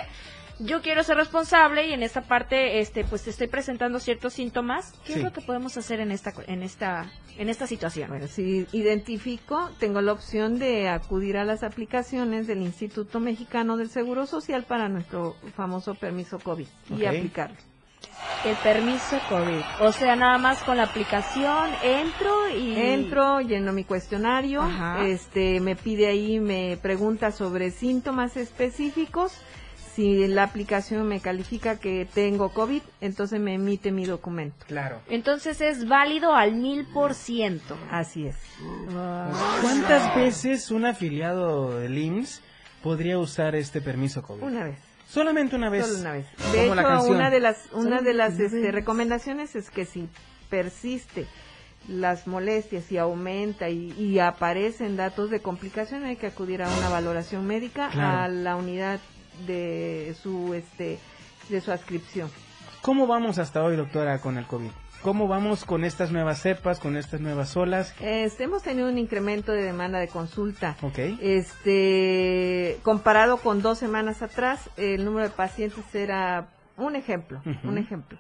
Yo 0.59 0.81
quiero 0.81 1.03
ser 1.03 1.17
responsable 1.17 1.87
y 1.87 1.93
en 1.93 2.01
esta 2.01 2.21
parte, 2.23 2.79
este, 2.79 3.03
pues 3.03 3.21
te 3.23 3.29
estoy 3.29 3.45
presentando 3.47 3.99
ciertos 3.99 4.33
síntomas. 4.33 4.91
¿Qué 5.05 5.13
Sí. 5.13 5.19
es 5.19 5.25
lo 5.25 5.31
que 5.31 5.41
podemos 5.41 5.77
hacer 5.77 5.99
en 5.99 6.11
esta, 6.11 6.33
en 6.47 6.63
esta, 6.63 7.11
en 7.37 7.49
esta 7.49 7.67
situación? 7.67 8.09
Bueno, 8.09 8.25
si 8.27 8.65
identifico, 8.71 9.69
tengo 9.79 10.01
la 10.01 10.13
opción 10.13 10.57
de 10.57 10.89
acudir 10.89 11.37
a 11.37 11.45
las 11.45 11.61
aplicaciones 11.61 12.47
del 12.47 12.63
Instituto 12.63 13.19
Mexicano 13.19 13.77
del 13.77 13.89
Seguro 13.89 14.25
Social 14.25 14.63
para 14.63 14.89
nuestro 14.89 15.35
famoso 15.55 15.93
permiso 15.93 16.39
COVID 16.39 16.67
y 16.97 17.05
aplicarlo. 17.05 17.57
El 18.45 18.55
permiso 18.57 19.19
COVID. 19.29 19.61
O 19.81 19.91
sea, 19.91 20.15
nada 20.15 20.37
más 20.37 20.63
con 20.63 20.77
la 20.77 20.83
aplicación 20.83 21.69
entro 21.83 22.49
y... 22.49 22.75
Entro, 22.77 23.41
lleno 23.41 23.73
mi 23.73 23.83
cuestionario, 23.83 24.61
Ajá. 24.61 25.05
este, 25.05 25.59
me 25.59 25.75
pide 25.75 26.07
ahí, 26.07 26.39
me 26.39 26.77
pregunta 26.81 27.31
sobre 27.31 27.71
síntomas 27.71 28.37
específicos. 28.37 29.33
Si 29.95 30.27
la 30.27 30.43
aplicación 30.43 31.07
me 31.07 31.19
califica 31.19 31.79
que 31.79 32.07
tengo 32.13 32.49
COVID, 32.49 32.83
entonces 33.01 33.39
me 33.39 33.55
emite 33.55 33.91
mi 33.91 34.05
documento. 34.05 34.63
Claro. 34.67 35.01
Entonces 35.09 35.59
es 35.59 35.87
válido 35.87 36.35
al 36.35 36.53
mil 36.53 36.85
por 36.93 37.15
ciento. 37.15 37.75
Así 37.89 38.27
es. 38.27 38.37
¿Cuántas 39.61 40.15
veces 40.15 40.69
un 40.69 40.85
afiliado 40.85 41.79
del 41.79 41.97
IMSS 41.97 42.43
podría 42.83 43.17
usar 43.17 43.55
este 43.55 43.81
permiso 43.81 44.21
COVID? 44.21 44.43
Una 44.43 44.65
vez. 44.65 44.86
Solamente 45.07 45.55
una 45.55 45.69
vez. 45.69 45.85
Solo 45.87 45.99
una 45.99 46.11
vez. 46.11 46.25
De 46.51 46.65
hecho, 46.65 47.03
una 47.05 47.29
de 47.29 47.39
las, 47.39 47.57
una 47.71 48.01
de 48.01 48.13
las 48.13 48.39
este, 48.39 48.71
recomendaciones 48.71 49.55
es 49.55 49.69
que 49.69 49.85
si 49.85 50.09
persiste 50.49 51.25
las 51.87 52.27
molestias 52.27 52.91
y 52.91 52.97
aumenta 52.97 53.69
y, 53.69 53.93
y 53.93 54.19
aparecen 54.19 54.97
datos 54.97 55.29
de 55.29 55.41
complicación, 55.41 56.03
hay 56.03 56.17
que 56.17 56.27
acudir 56.27 56.61
a 56.61 56.69
una 56.69 56.89
valoración 56.89 57.45
médica 57.47 57.89
Claro. 57.89 58.23
a 58.23 58.27
la 58.27 58.55
unidad 58.57 58.99
de 59.45 60.15
su 60.21 60.53
este 60.53 60.99
de 61.49 61.61
su 61.61 61.71
adscripción. 61.71 62.29
¿Cómo 62.81 63.07
vamos 63.07 63.37
hasta 63.39 63.63
hoy, 63.63 63.75
doctora, 63.77 64.19
con 64.19 64.37
el 64.37 64.45
COVID? 64.45 64.69
¿Cómo 65.01 65.27
vamos 65.27 65.63
con 65.63 65.83
estas 65.83 66.11
nuevas 66.11 66.41
cepas, 66.41 66.79
con 66.79 66.97
estas 66.97 67.21
nuevas 67.21 67.55
olas? 67.55 67.93
Este, 68.01 68.43
hemos 68.43 68.63
tenido 68.63 68.89
un 68.89 68.97
incremento 68.97 69.51
de 69.51 69.61
demanda 69.61 69.99
de 69.99 70.07
consulta. 70.07 70.75
Ok. 70.81 70.99
Este, 71.21 72.79
comparado 72.83 73.37
con 73.37 73.61
dos 73.61 73.77
semanas 73.77 74.21
atrás, 74.21 74.69
el 74.75 75.05
número 75.05 75.27
de 75.29 75.33
pacientes 75.33 75.83
era 75.93 76.49
un 76.75 76.95
ejemplo, 76.95 77.41
un 77.63 77.77
ejemplo. 77.77 78.17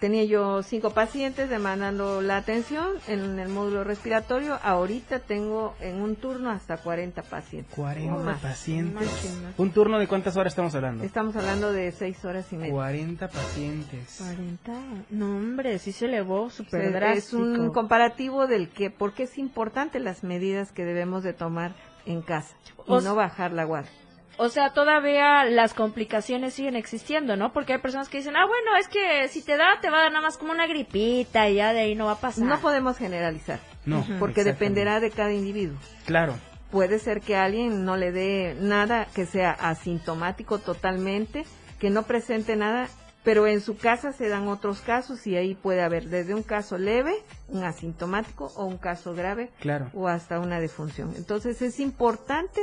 Tenía 0.00 0.22
yo 0.24 0.62
cinco 0.62 0.90
pacientes 0.90 1.50
demandando 1.50 2.22
la 2.22 2.36
atención 2.36 2.86
en 3.08 3.38
el 3.40 3.48
módulo 3.48 3.82
respiratorio. 3.82 4.58
Ahorita 4.62 5.18
tengo 5.18 5.74
en 5.80 6.00
un 6.00 6.14
turno 6.14 6.50
hasta 6.50 6.76
40 6.76 7.22
pacientes. 7.22 7.74
40 7.74 8.14
o 8.14 8.18
más. 8.22 8.40
pacientes. 8.40 9.08
Más. 9.42 9.58
¿Un 9.58 9.72
turno 9.72 9.98
de 9.98 10.06
cuántas 10.06 10.36
horas 10.36 10.52
estamos 10.52 10.72
hablando? 10.76 11.02
Estamos 11.02 11.34
hablando 11.34 11.72
de 11.72 11.90
seis 11.90 12.24
horas 12.24 12.52
y 12.52 12.56
media. 12.56 12.72
40 12.72 13.28
pacientes. 13.28 14.16
40. 14.18 14.72
No, 15.10 15.36
hombre, 15.36 15.78
sí 15.80 15.90
se 15.90 16.06
elevó 16.06 16.44
O 16.44 16.50
súper 16.50 16.92
sea, 16.92 17.12
es 17.14 17.32
un 17.32 17.72
comparativo 17.72 18.46
del 18.46 18.68
que, 18.68 18.90
porque 18.90 19.24
es 19.24 19.36
importante 19.36 19.98
las 19.98 20.22
medidas 20.22 20.70
que 20.70 20.84
debemos 20.84 21.24
de 21.24 21.32
tomar 21.32 21.72
en 22.06 22.22
casa 22.22 22.54
y 22.86 22.92
O 22.92 23.00
no 23.00 23.16
bajar 23.16 23.52
la 23.52 23.64
guardia. 23.64 24.07
O 24.40 24.48
sea, 24.48 24.70
todavía 24.70 25.44
las 25.44 25.74
complicaciones 25.74 26.54
siguen 26.54 26.76
existiendo, 26.76 27.36
¿no? 27.36 27.52
Porque 27.52 27.72
hay 27.72 27.80
personas 27.80 28.08
que 28.08 28.18
dicen, 28.18 28.36
ah, 28.36 28.46
bueno, 28.46 28.76
es 28.80 28.86
que 28.88 29.26
si 29.28 29.42
te 29.42 29.56
da, 29.56 29.80
te 29.80 29.90
va 29.90 29.98
a 29.98 30.02
dar 30.02 30.12
nada 30.12 30.22
más 30.24 30.38
como 30.38 30.52
una 30.52 30.66
gripita 30.68 31.48
y 31.48 31.56
ya 31.56 31.72
de 31.72 31.80
ahí 31.80 31.94
no 31.96 32.06
va 32.06 32.12
a 32.12 32.20
pasar. 32.20 32.44
No 32.44 32.58
podemos 32.60 32.96
generalizar, 32.96 33.58
No. 33.84 34.06
porque 34.20 34.44
dependerá 34.44 35.00
de 35.00 35.10
cada 35.10 35.32
individuo. 35.32 35.76
Claro. 36.06 36.34
Puede 36.70 36.98
ser 37.00 37.20
que 37.20 37.34
a 37.34 37.44
alguien 37.44 37.84
no 37.84 37.96
le 37.96 38.12
dé 38.12 38.56
nada 38.60 39.06
que 39.14 39.26
sea 39.26 39.50
asintomático 39.50 40.58
totalmente, 40.58 41.44
que 41.80 41.90
no 41.90 42.04
presente 42.04 42.54
nada, 42.56 42.88
pero 43.24 43.46
en 43.48 43.60
su 43.60 43.76
casa 43.76 44.12
se 44.12 44.28
dan 44.28 44.46
otros 44.48 44.80
casos 44.82 45.26
y 45.26 45.36
ahí 45.36 45.54
puede 45.54 45.82
haber 45.82 46.04
desde 46.08 46.34
un 46.34 46.42
caso 46.44 46.78
leve, 46.78 47.12
un 47.48 47.64
asintomático 47.64 48.52
o 48.56 48.64
un 48.66 48.78
caso 48.78 49.14
grave 49.14 49.50
Claro. 49.60 49.90
o 49.94 50.06
hasta 50.08 50.38
una 50.38 50.60
defunción. 50.60 51.12
Entonces 51.16 51.60
es 51.60 51.80
importante 51.80 52.60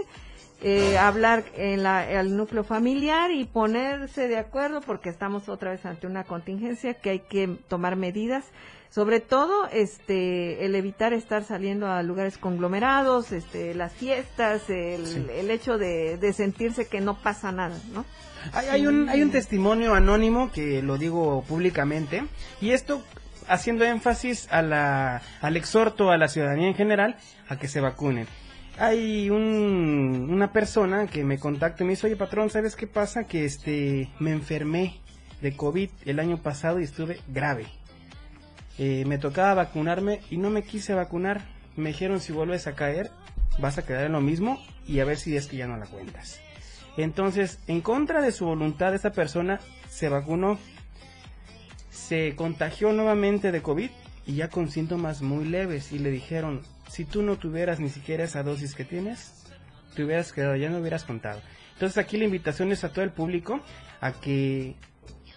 eh, 0.61 0.97
hablar 0.97 1.43
en 1.55 1.83
la, 1.83 1.99
al 1.99 2.35
núcleo 2.37 2.63
familiar 2.63 3.31
y 3.31 3.45
ponerse 3.45 4.27
de 4.27 4.37
acuerdo 4.37 4.81
porque 4.81 5.09
estamos 5.09 5.49
otra 5.49 5.71
vez 5.71 5.85
ante 5.85 6.07
una 6.07 6.23
contingencia 6.23 6.93
que 6.95 7.09
hay 7.11 7.19
que 7.19 7.57
tomar 7.67 7.95
medidas. 7.95 8.45
Sobre 8.89 9.19
todo, 9.19 9.67
este, 9.73 10.65
el 10.65 10.73
evitar 10.73 11.11
estar 11.11 11.43
saliendo 11.43 11.87
a 11.87 12.01
lugares 12.01 12.37
conglomerados, 12.37 13.33
este, 13.33 13.75
las 13.75 13.91
fiestas, 13.91 14.69
el, 14.69 15.05
Sí. 15.05 15.27
el 15.35 15.51
hecho 15.51 15.77
de, 15.77 16.17
de 16.17 16.31
sentirse 16.31 16.87
que 16.87 17.01
no 17.01 17.15
pasa 17.15 17.51
nada, 17.51 17.77
¿no? 17.93 18.05
Hay, 18.53 18.67
hay 18.67 18.87
un, 18.87 19.09
hay 19.09 19.21
un 19.21 19.31
testimonio 19.31 19.95
anónimo 19.95 20.49
que 20.51 20.81
lo 20.81 20.97
digo 20.97 21.43
públicamente 21.47 22.23
y 22.61 22.71
esto 22.71 23.03
haciendo 23.49 23.83
énfasis 23.83 24.47
a 24.51 24.61
la, 24.61 25.21
al 25.41 25.57
exhorto 25.57 26.09
a 26.11 26.17
la 26.17 26.27
ciudadanía 26.29 26.67
en 26.69 26.75
general 26.75 27.17
a 27.49 27.57
que 27.57 27.67
se 27.67 27.81
vacunen. 27.81 28.27
Hay 28.77 29.29
un, 29.29 30.27
una 30.29 30.51
persona 30.51 31.07
que 31.07 31.23
me 31.23 31.39
contacta 31.39 31.83
y 31.83 31.87
me 31.87 31.93
dice, 31.93 32.07
oye 32.07 32.17
patrón, 32.17 32.49
¿sabes 32.49 32.75
qué 32.75 32.87
pasa? 32.87 33.23
Que 33.23 33.45
este, 33.45 34.09
me 34.19 34.31
enfermé 34.31 34.99
de 35.41 35.55
COVID 35.55 35.89
el 36.05 36.19
año 36.19 36.41
pasado 36.41 36.79
y 36.79 36.83
estuve 36.83 37.19
grave. 37.29 37.67
Eh, 38.77 39.05
me 39.07 39.17
tocaba 39.17 39.53
vacunarme 39.53 40.19
y 40.29 40.37
no 40.37 40.49
me 40.49 40.63
quise 40.63 40.93
vacunar. 40.93 41.41
Me 41.77 41.89
dijeron, 41.89 42.19
si 42.19 42.33
vuelves 42.33 42.67
a 42.67 42.75
caer, 42.75 43.11
vas 43.59 43.77
a 43.77 43.85
quedar 43.85 44.05
en 44.05 44.11
lo 44.11 44.21
mismo 44.21 44.61
y 44.85 44.99
a 44.99 45.05
ver 45.05 45.17
si 45.17 45.35
es 45.37 45.47
que 45.47 45.57
ya 45.57 45.67
no 45.67 45.77
la 45.77 45.85
cuentas. 45.85 46.41
Entonces, 46.97 47.59
en 47.67 47.81
contra 47.81 48.21
de 48.21 48.31
su 48.31 48.45
voluntad, 48.45 48.93
esa 48.93 49.11
persona 49.11 49.59
se 49.89 50.09
vacunó, 50.09 50.57
se 51.89 52.35
contagió 52.35 52.91
nuevamente 52.91 53.51
de 53.51 53.61
COVID 53.61 53.89
y 54.25 54.35
ya 54.35 54.49
con 54.49 54.69
síntomas 54.69 55.21
muy 55.21 55.45
leves 55.45 55.91
y 55.91 55.99
le 55.99 56.11
dijeron, 56.11 56.61
si 56.87 57.05
tú 57.05 57.21
no 57.21 57.37
tuvieras 57.37 57.79
ni 57.79 57.89
siquiera 57.89 58.23
esa 58.23 58.43
dosis 58.43 58.75
que 58.75 58.85
tienes, 58.85 59.45
te 59.95 60.03
hubieras 60.03 60.31
quedado, 60.31 60.55
ya 60.55 60.69
no 60.69 60.79
hubieras 60.79 61.03
contado. 61.03 61.41
Entonces 61.73 61.97
aquí 61.97 62.17
la 62.17 62.25
invitación 62.25 62.71
es 62.71 62.83
a 62.83 62.89
todo 62.89 63.03
el 63.03 63.11
público 63.11 63.61
a 64.01 64.13
que 64.13 64.75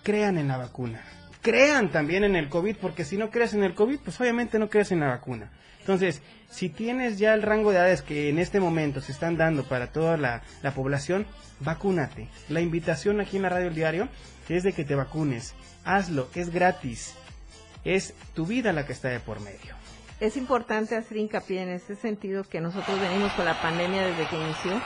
crean 0.02 0.38
en 0.38 0.48
la 0.48 0.56
vacuna. 0.56 1.02
Crean 1.42 1.90
también 1.90 2.24
en 2.24 2.37
el 2.37 2.48
COVID, 2.48 2.76
porque 2.76 3.04
si 3.04 3.16
no 3.16 3.30
crees 3.30 3.54
en 3.54 3.64
el 3.64 3.74
COVID, 3.74 4.00
pues 4.00 4.20
obviamente 4.20 4.58
no 4.58 4.68
crees 4.68 4.92
en 4.92 5.00
la 5.00 5.08
vacuna. 5.08 5.50
Entonces, 5.80 6.20
si 6.50 6.68
tienes 6.68 7.18
ya 7.18 7.32
el 7.32 7.42
rango 7.42 7.70
de 7.70 7.78
edades 7.78 8.02
que 8.02 8.28
en 8.28 8.38
este 8.38 8.61
momento 8.61 9.00
se 9.00 9.12
están 9.12 9.37
dando 9.37 9.64
para 9.64 9.92
toda 9.92 10.16
la, 10.16 10.42
la 10.62 10.74
población, 10.74 11.26
vacúnate. 11.61 12.28
La 12.48 12.61
invitación 12.61 13.20
aquí 13.20 13.37
en 13.37 13.42
la 13.42 13.48
radio 13.48 13.68
El 13.68 13.74
Diario 13.74 14.08
es 14.48 14.64
de 14.64 14.72
que 14.72 14.84
te 14.84 14.94
vacunes. 14.94 15.54
Hazlo, 15.84 16.28
es 16.34 16.50
gratis. 16.50 17.14
Es 17.84 18.14
tu 18.34 18.44
vida 18.44 18.72
la 18.72 18.84
que 18.84 18.92
está 18.92 19.08
de 19.08 19.20
por 19.20 19.40
medio. 19.40 19.78
Es 20.20 20.37
importante 20.37 20.96
hacer 20.96 21.16
hincapié 21.16 21.62
en 21.62 21.68
ese 21.68 21.94
sentido 21.94 22.42
que 22.44 22.61
nosotros 22.61 23.00
venimos 23.00 23.33
con 23.33 23.44
la 23.44 23.61
pandemia 23.61 24.04
desde 24.04 24.26
que 24.26 24.37
inició 24.37 24.81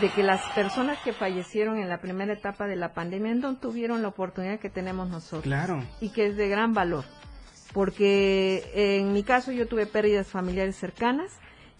de 0.00 0.10
que 0.10 0.22
las 0.22 0.42
personas 0.54 0.98
que 1.04 1.12
fallecieron 1.12 1.78
en 1.78 1.88
la 1.88 1.98
primera 1.98 2.32
etapa 2.32 2.66
de 2.66 2.76
la 2.76 2.92
pandemia 2.92 3.34
no 3.34 3.56
tuvieron 3.56 4.02
la 4.02 4.08
oportunidad 4.08 4.58
que 4.58 4.68
tenemos 4.68 5.08
nosotros. 5.08 5.44
Claro. 5.44 5.82
Y 6.00 6.10
que 6.10 6.26
es 6.26 6.36
de 6.36 6.48
gran 6.48 6.74
valor. 6.74 7.04
Porque 7.72 8.64
en 8.74 9.12
mi 9.12 9.22
caso 9.22 9.52
yo 9.52 9.66
tuve 9.68 9.86
pérdidas 9.86 10.26
familiares 10.26 10.76
cercanas 10.76 11.30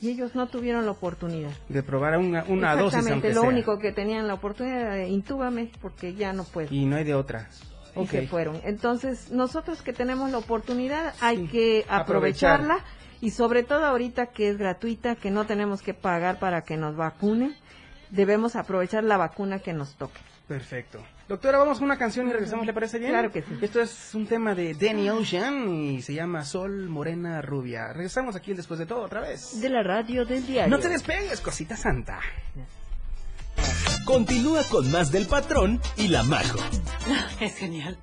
y 0.00 0.10
ellos 0.10 0.34
no 0.34 0.46
tuvieron 0.46 0.84
la 0.84 0.92
oportunidad. 0.92 1.50
De 1.68 1.82
probar 1.82 2.18
una, 2.18 2.44
una 2.44 2.76
dosis, 2.76 2.98
Exactamente, 2.98 3.34
lo 3.34 3.40
sea. 3.42 3.50
único 3.50 3.78
que 3.78 3.92
tenían 3.92 4.28
la 4.28 4.34
oportunidad 4.34 4.80
era 4.80 4.94
de 4.94 5.08
intúbame 5.08 5.70
porque 5.80 6.14
ya 6.14 6.32
no 6.32 6.44
puedo. 6.44 6.72
Y 6.72 6.84
no 6.84 6.96
hay 6.96 7.04
de 7.04 7.14
otra. 7.14 7.48
Y 8.02 8.06
se 8.06 8.26
fueron. 8.26 8.60
Entonces, 8.64 9.30
nosotros 9.30 9.82
que 9.82 9.92
tenemos 9.92 10.30
la 10.30 10.38
oportunidad 10.38 11.14
hay 11.20 11.38
Sí, 11.38 11.48
que 11.48 11.84
aprovechar. 11.88 12.60
aprovecharla 12.60 12.84
y 13.20 13.30
sobre 13.30 13.62
todo 13.62 13.84
ahorita 13.86 14.26
que 14.26 14.48
es 14.50 14.58
gratuita, 14.58 15.14
que 15.16 15.30
no 15.30 15.46
tenemos 15.46 15.82
que 15.82 15.94
pagar 15.94 16.38
para 16.38 16.62
que 16.62 16.76
nos 16.76 16.96
vacunen, 16.96 17.54
debemos 18.10 18.56
aprovechar 18.56 19.04
la 19.04 19.16
vacuna 19.16 19.58
que 19.60 19.72
nos 19.72 19.94
toque. 19.96 20.20
Perfecto. 20.46 21.02
Doctora, 21.28 21.58
vamos 21.58 21.78
con 21.78 21.86
una 21.86 21.98
canción 21.98 22.28
y 22.28 22.32
regresamos, 22.32 22.64
¿le 22.66 22.72
parece 22.72 23.00
bien? 23.00 23.10
Claro 23.10 23.32
que 23.32 23.42
sí. 23.42 23.58
Esto 23.60 23.80
es 23.80 24.14
un 24.14 24.28
tema 24.28 24.54
de 24.54 24.74
Danny 24.74 25.10
Ocean 25.10 25.68
y 25.68 26.00
se 26.02 26.14
llama 26.14 26.44
Sol 26.44 26.88
Morena 26.88 27.42
Rubia. 27.42 27.92
Regresamos 27.92 28.36
aquí 28.36 28.54
después 28.54 28.78
de 28.78 28.86
todo 28.86 29.00
otra 29.02 29.20
vez. 29.22 29.60
De 29.60 29.68
la 29.68 29.82
radio 29.82 30.24
del 30.24 30.46
diario. 30.46 30.70
No 30.76 30.80
te 30.80 30.88
despegues, 30.88 31.40
cosita 31.40 31.76
santa. 31.76 32.20
Continúa 34.06 34.62
con 34.70 34.88
más 34.92 35.10
del 35.10 35.26
patrón 35.26 35.82
y 35.96 36.06
la 36.08 36.22
majo. 36.22 36.58
Es 37.40 37.56
genial. 37.56 37.98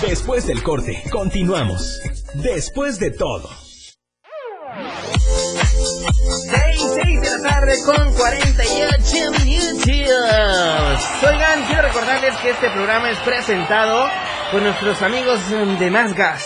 Después 0.00 0.46
del 0.46 0.62
corte, 0.62 1.02
continuamos. 1.10 2.00
Después 2.34 2.98
de 3.00 3.10
todo. 3.10 3.50
6, 6.48 6.80
6 7.04 7.20
de 7.20 7.30
la 7.30 7.42
tarde 7.42 7.76
con 7.84 8.14
48 8.14 9.30
minutos. 9.44 9.88
Oigan, 11.28 11.66
quiero 11.66 11.82
recordarles 11.82 12.36
que 12.36 12.50
este 12.50 12.70
programa 12.70 13.10
es 13.10 13.18
presentado 13.18 14.08
por 14.52 14.62
nuestros 14.62 15.02
amigos 15.02 15.40
de 15.80 15.90
Más 15.90 16.14
Gas. 16.14 16.44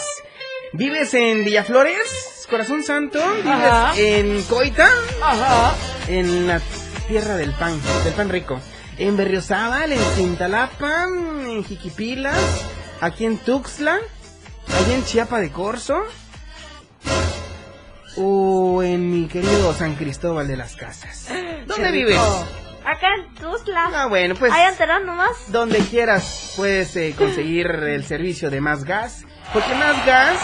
¿Vives 0.73 1.13
en 1.13 1.45
Villaflores, 1.45 2.47
Corazón 2.49 2.83
Santo? 2.83 3.21
¿Vives 3.37 3.47
Ajá. 3.47 3.93
en 3.97 4.43
Coita? 4.45 4.89
Ajá. 5.23 5.75
En 6.09 6.49
la 6.49 6.61
tierra 7.09 7.37
del 7.37 7.53
pan, 7.53 7.81
del 8.05 8.13
pan 8.15 8.29
rico. 8.29 8.61
En 8.99 9.17
Berriozábal, 9.17 9.93
en 9.93 10.01
Cintalapa, 10.17 11.05
en 11.47 11.65
Jiquipilas, 11.65 12.37
aquí 13.01 13.27
en 13.27 13.39
Tuxtla, 13.39 13.95
allá 13.95 14.95
en 14.95 15.05
Chiapa 15.05 15.39
de 15.41 15.51
Corzo. 15.51 16.03
O 18.19 18.83
en 18.83 19.11
mi 19.11 19.29
querido 19.29 19.75
San 19.75 19.95
Cristóbal 19.95 20.49
de 20.49 20.57
las 20.57 20.75
Casas. 20.75 21.29
¿Dónde 21.67 21.93
vives? 21.93 22.19
Acá 22.83 23.09
en 23.19 23.35
Tuzla. 23.35 23.91
Ah, 23.95 24.07
bueno, 24.07 24.35
pues 24.37 24.53
Ahí 24.53 24.67
enterado 24.69 25.05
nomás. 25.05 25.33
donde 25.49 25.79
quieras 25.81 26.55
puedes 26.57 26.97
eh, 26.97 27.15
conseguir 27.19 27.67
el 27.67 28.05
servicio 28.05 28.49
de 28.49 28.61
Más 28.63 28.85
Gas. 28.85 29.25
Porque 29.53 29.75
Más 29.75 30.07
Gas, 30.07 30.39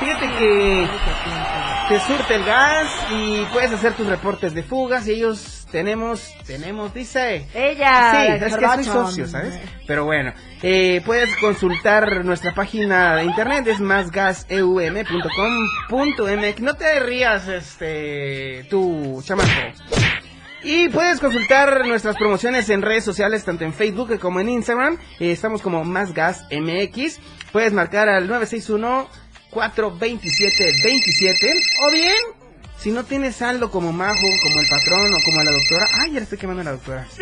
fíjate 0.00 0.26
que 0.38 0.88
te 1.88 2.00
surte 2.00 2.34
el 2.36 2.44
gas 2.44 2.88
y 3.10 3.44
puedes 3.52 3.72
hacer 3.72 3.92
tus 3.94 4.06
reportes 4.06 4.54
de 4.54 4.62
fugas 4.62 5.06
y 5.08 5.12
ellos 5.12 5.61
tenemos, 5.72 6.32
tenemos, 6.46 6.94
dice... 6.94 7.44
Ella. 7.54 8.12
Sí, 8.12 8.18
es 8.44 8.56
que 8.56 8.68
soy 8.68 8.84
socio, 8.84 9.26
¿sabes? 9.26 9.58
Pero 9.86 10.04
bueno, 10.04 10.32
eh, 10.62 11.00
puedes 11.04 11.36
consultar 11.38 12.24
nuestra 12.24 12.54
página 12.54 13.16
de 13.16 13.24
internet, 13.24 13.66
es 13.66 13.80
másgaseum.com.mx. 13.80 16.60
No 16.60 16.74
te 16.74 17.00
rías, 17.00 17.48
este, 17.48 18.64
tu 18.70 19.20
chamaco. 19.24 19.48
Y 20.62 20.88
puedes 20.90 21.18
consultar 21.18 21.84
nuestras 21.86 22.14
promociones 22.16 22.68
en 22.68 22.82
redes 22.82 23.04
sociales, 23.04 23.44
tanto 23.44 23.64
en 23.64 23.72
Facebook 23.72 24.20
como 24.20 24.38
en 24.38 24.50
Instagram. 24.50 24.98
Eh, 25.18 25.32
estamos 25.32 25.62
como 25.62 25.82
Más 25.84 26.14
Gas 26.14 26.46
MX. 26.52 27.18
Puedes 27.50 27.72
marcar 27.72 28.08
al 28.08 28.28
961 28.28 29.08
427 29.50 30.72
27 30.84 31.52
o 31.84 31.90
bien 31.90 32.41
si 32.82 32.90
no 32.90 33.04
tienes 33.04 33.36
saldo 33.36 33.70
como 33.70 33.92
Majo, 33.92 34.26
como 34.42 34.60
el 34.60 34.68
patrón 34.68 35.14
o 35.14 35.18
como 35.24 35.42
la 35.42 35.52
doctora. 35.52 35.88
Ay, 35.92 36.12
ya 36.12 36.18
le 36.18 36.24
estoy 36.24 36.38
quemando 36.38 36.62
a 36.62 36.64
la 36.64 36.72
doctora. 36.72 37.06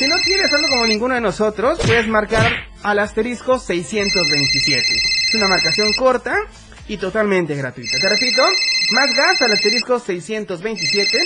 Si 0.00 0.06
no 0.06 0.18
tienes 0.20 0.50
saldo 0.50 0.66
como 0.68 0.86
ninguno 0.86 1.14
de 1.14 1.20
nosotros, 1.20 1.78
puedes 1.84 2.08
marcar 2.08 2.50
al 2.82 2.98
asterisco 3.00 3.58
627. 3.58 4.82
Es 5.28 5.34
una 5.34 5.46
marcación 5.46 5.92
corta 5.92 6.38
y 6.88 6.96
totalmente 6.96 7.54
gratuita. 7.54 7.98
Te 8.00 8.08
repito, 8.08 8.42
más 8.92 9.14
gas 9.14 9.42
al 9.42 9.52
asterisco 9.52 9.98
627. 9.98 11.18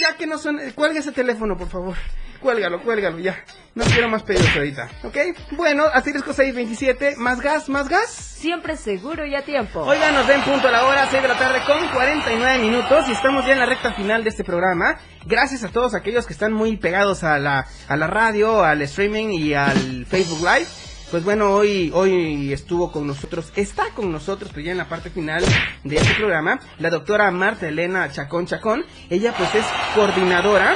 Ya 0.00 0.16
que 0.16 0.28
no 0.28 0.38
suena, 0.38 0.62
cuelga 0.76 1.00
ese 1.00 1.10
teléfono, 1.10 1.56
por 1.56 1.68
favor. 1.68 1.96
Cuélgalo, 2.44 2.82
cuélgalo, 2.82 3.18
ya. 3.20 3.42
No 3.74 3.84
quiero 3.86 4.10
más 4.10 4.22
pedidos 4.22 4.54
ahorita, 4.54 4.90
¿ok? 5.02 5.16
Bueno, 5.52 5.84
asterisco 5.84 6.34
627, 6.34 7.16
más 7.16 7.40
gas, 7.40 7.70
más 7.70 7.88
gas. 7.88 8.10
Siempre 8.10 8.76
seguro 8.76 9.24
y 9.24 9.34
a 9.34 9.42
tiempo. 9.46 9.80
Oigan, 9.80 10.12
nos 10.12 10.28
den 10.28 10.42
punto 10.42 10.68
a 10.68 10.70
la 10.70 10.84
hora, 10.84 11.08
6 11.10 11.22
de 11.22 11.28
la 11.28 11.38
tarde 11.38 11.60
con 11.66 11.88
49 11.88 12.58
minutos 12.58 13.08
y 13.08 13.12
estamos 13.12 13.46
ya 13.46 13.54
en 13.54 13.60
la 13.60 13.64
recta 13.64 13.94
final 13.94 14.24
de 14.24 14.28
este 14.28 14.44
programa. 14.44 14.98
Gracias 15.24 15.64
a 15.64 15.70
todos 15.70 15.94
aquellos 15.94 16.26
que 16.26 16.34
están 16.34 16.52
muy 16.52 16.76
pegados 16.76 17.24
a 17.24 17.38
la, 17.38 17.66
a 17.88 17.96
la 17.96 18.08
radio, 18.08 18.62
al 18.62 18.82
streaming 18.82 19.28
y 19.28 19.54
al 19.54 20.04
Facebook 20.04 20.40
Live. 20.40 20.66
Pues 21.10 21.24
bueno, 21.24 21.50
hoy, 21.50 21.90
hoy 21.94 22.52
estuvo 22.52 22.92
con 22.92 23.06
nosotros, 23.06 23.52
está 23.56 23.84
con 23.94 24.12
nosotros, 24.12 24.50
pero 24.52 24.66
ya 24.66 24.72
en 24.72 24.78
la 24.78 24.88
parte 24.90 25.08
final 25.08 25.42
de 25.82 25.96
este 25.96 26.12
programa, 26.16 26.60
la 26.78 26.90
doctora 26.90 27.30
Marta 27.30 27.68
Elena 27.68 28.12
Chacón 28.12 28.44
Chacón. 28.44 28.84
Ella 29.08 29.32
pues 29.34 29.54
es 29.54 29.64
coordinadora 29.94 30.74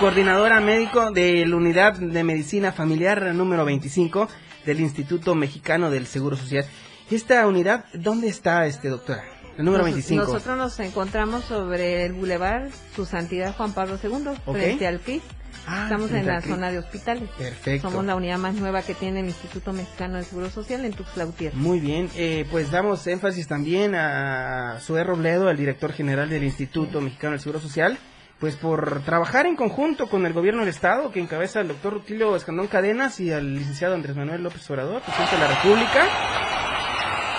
coordinadora 0.00 0.60
médico 0.60 1.10
de 1.12 1.46
la 1.46 1.56
Unidad 1.56 1.94
de 1.94 2.24
Medicina 2.24 2.72
Familiar 2.72 3.22
número 3.34 3.64
25 3.64 4.28
del 4.66 4.80
Instituto 4.80 5.34
Mexicano 5.34 5.90
del 5.90 6.06
Seguro 6.06 6.36
Social. 6.36 6.66
¿Esta 7.10 7.46
unidad 7.46 7.84
dónde 7.94 8.28
está, 8.28 8.66
este 8.66 8.88
doctora? 8.88 9.24
El 9.56 9.64
número 9.64 9.84
Nos- 9.84 9.92
25. 9.94 10.24
Nosotros 10.24 10.56
nos 10.56 10.80
encontramos 10.80 11.44
sobre 11.44 12.04
el 12.06 12.12
Boulevard 12.12 12.70
Su 12.96 13.06
Santidad 13.06 13.54
Juan 13.56 13.72
Pablo 13.72 13.98
II, 14.02 14.30
Ok. 14.46 14.56
frente 14.56 14.86
al 14.86 15.00
CRIS. 15.00 15.22
Ah, 15.66 15.84
Estamos 15.84 16.10
en 16.10 16.26
la 16.26 16.42
zona 16.42 16.70
de 16.72 16.78
hospitales. 16.80 17.28
Perfecto. 17.38 17.88
Somos 17.88 18.04
la 18.04 18.16
unidad 18.16 18.38
más 18.38 18.54
nueva 18.56 18.82
que 18.82 18.92
tiene 18.94 19.20
el 19.20 19.26
Instituto 19.26 19.72
Mexicano 19.72 20.16
del 20.16 20.24
Seguro 20.24 20.50
Social 20.50 20.84
en 20.84 20.92
Tuxtla 20.92 21.24
Gutiérrez. 21.24 21.58
Muy 21.58 21.78
bien, 21.78 22.10
eh, 22.16 22.44
pues 22.50 22.70
damos 22.70 23.06
énfasis 23.06 23.46
también 23.46 23.94
a 23.94 24.78
Sue 24.80 25.04
Robledo, 25.04 25.48
el 25.48 25.56
director 25.56 25.92
general 25.92 26.28
del 26.28 26.42
Instituto 26.42 27.00
Mexicano 27.00 27.30
del 27.32 27.40
Seguro 27.40 27.60
Social, 27.60 27.96
pues 28.40 28.56
por 28.56 29.00
trabajar 29.02 29.46
en 29.46 29.56
conjunto 29.56 30.08
con 30.08 30.26
el 30.26 30.32
gobierno 30.32 30.60
del 30.60 30.68
Estado, 30.68 31.10
que 31.12 31.20
encabeza 31.20 31.60
el 31.60 31.68
doctor 31.68 31.94
Rutilio 31.94 32.36
Escandón 32.36 32.66
Cadenas 32.66 33.20
y 33.20 33.32
al 33.32 33.54
licenciado 33.54 33.94
Andrés 33.94 34.16
Manuel 34.16 34.42
López 34.42 34.68
Obrador, 34.70 35.02
presidente 35.02 35.36
de 35.36 35.42
la 35.42 35.48
República. 35.48 36.08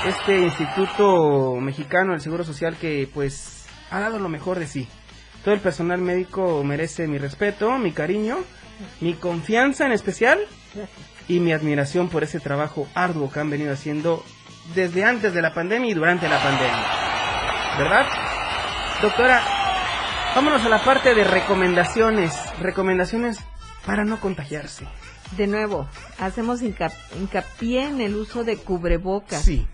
Este 0.07 0.39
Instituto 0.39 1.55
Mexicano 1.55 2.11
del 2.11 2.21
Seguro 2.21 2.43
Social 2.43 2.75
que 2.79 3.09
pues 3.13 3.65
ha 3.89 3.99
dado 3.99 4.19
lo 4.19 4.29
mejor 4.29 4.59
de 4.59 4.67
sí. 4.67 4.87
Todo 5.43 5.53
el 5.53 5.61
personal 5.61 5.99
médico 5.99 6.63
merece 6.63 7.07
mi 7.07 7.17
respeto, 7.17 7.77
mi 7.77 7.91
cariño, 7.91 8.37
mi 9.01 9.13
confianza 9.13 9.85
en 9.85 9.91
especial 9.91 10.39
y 11.27 11.39
mi 11.39 11.53
admiración 11.53 12.09
por 12.09 12.23
ese 12.23 12.39
trabajo 12.39 12.87
arduo 12.95 13.31
que 13.31 13.39
han 13.39 13.49
venido 13.49 13.73
haciendo 13.73 14.23
desde 14.73 15.03
antes 15.03 15.33
de 15.33 15.41
la 15.41 15.53
pandemia 15.53 15.91
y 15.91 15.93
durante 15.93 16.27
la 16.27 16.41
pandemia. 16.41 16.83
¿Verdad? 17.77 18.07
Doctora, 19.01 19.43
vámonos 20.35 20.63
a 20.65 20.69
la 20.69 20.83
parte 20.83 21.15
de 21.15 21.23
recomendaciones. 21.23 22.33
Recomendaciones 22.59 23.39
para 23.85 24.03
no 24.05 24.19
contagiarse. 24.19 24.85
De 25.37 25.47
nuevo, 25.47 25.87
hacemos 26.19 26.61
hinca- 26.61 26.91
hincapié 27.19 27.83
en 27.87 28.01
el 28.01 28.15
uso 28.15 28.43
de 28.43 28.57
cubrebocas. 28.57 29.41
Sí. 29.41 29.67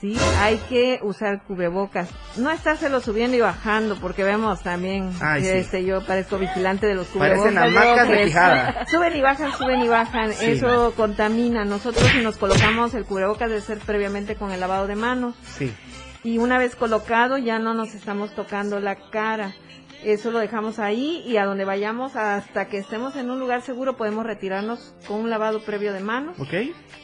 Sí, 0.00 0.14
hay 0.40 0.58
que 0.68 0.98
usar 1.02 1.42
cubrebocas. 1.44 2.10
No 2.36 2.50
estárselo 2.50 3.00
subiendo 3.00 3.34
y 3.34 3.40
bajando, 3.40 3.96
porque 3.98 4.24
vemos 4.24 4.62
también 4.62 5.10
Ay, 5.22 5.40
que 5.40 5.48
sí. 5.48 5.56
este, 5.56 5.84
yo 5.86 6.04
parezco 6.04 6.36
vigilante 6.38 6.86
de 6.86 6.94
los 6.94 7.06
cubrebocas. 7.06 7.54
Parecen 7.54 7.78
hamacas 7.78 8.08
de 8.10 8.24
Quijada. 8.26 8.86
Suben 8.90 9.16
y 9.16 9.20
bajan, 9.22 9.52
suben 9.56 9.80
y 9.80 9.88
bajan. 9.88 10.32
Sí. 10.34 10.44
Eso 10.50 10.92
contamina. 10.94 11.64
Nosotros 11.64 12.04
si 12.10 12.20
nos 12.20 12.36
colocamos 12.36 12.92
el 12.92 13.06
cubrebocas 13.06 13.48
debe 13.48 13.62
ser 13.62 13.78
previamente 13.78 14.34
con 14.36 14.52
el 14.52 14.60
lavado 14.60 14.86
de 14.86 14.96
manos. 14.96 15.34
Sí. 15.56 15.72
Y 16.24 16.36
una 16.38 16.58
vez 16.58 16.76
colocado 16.76 17.38
ya 17.38 17.58
no 17.58 17.72
nos 17.72 17.94
estamos 17.94 18.34
tocando 18.34 18.80
la 18.80 18.96
cara. 18.96 19.54
Eso 20.04 20.30
lo 20.30 20.38
dejamos 20.38 20.78
ahí 20.78 21.22
y 21.26 21.36
a 21.36 21.44
donde 21.44 21.64
vayamos 21.64 22.14
hasta 22.16 22.68
que 22.68 22.78
estemos 22.78 23.16
en 23.16 23.30
un 23.30 23.40
lugar 23.40 23.62
seguro 23.62 23.96
podemos 23.96 24.24
retirarnos 24.26 24.94
con 25.08 25.20
un 25.20 25.30
lavado 25.30 25.64
previo 25.64 25.92
de 25.92 26.00
manos 26.00 26.38
¿Ok? 26.38 26.52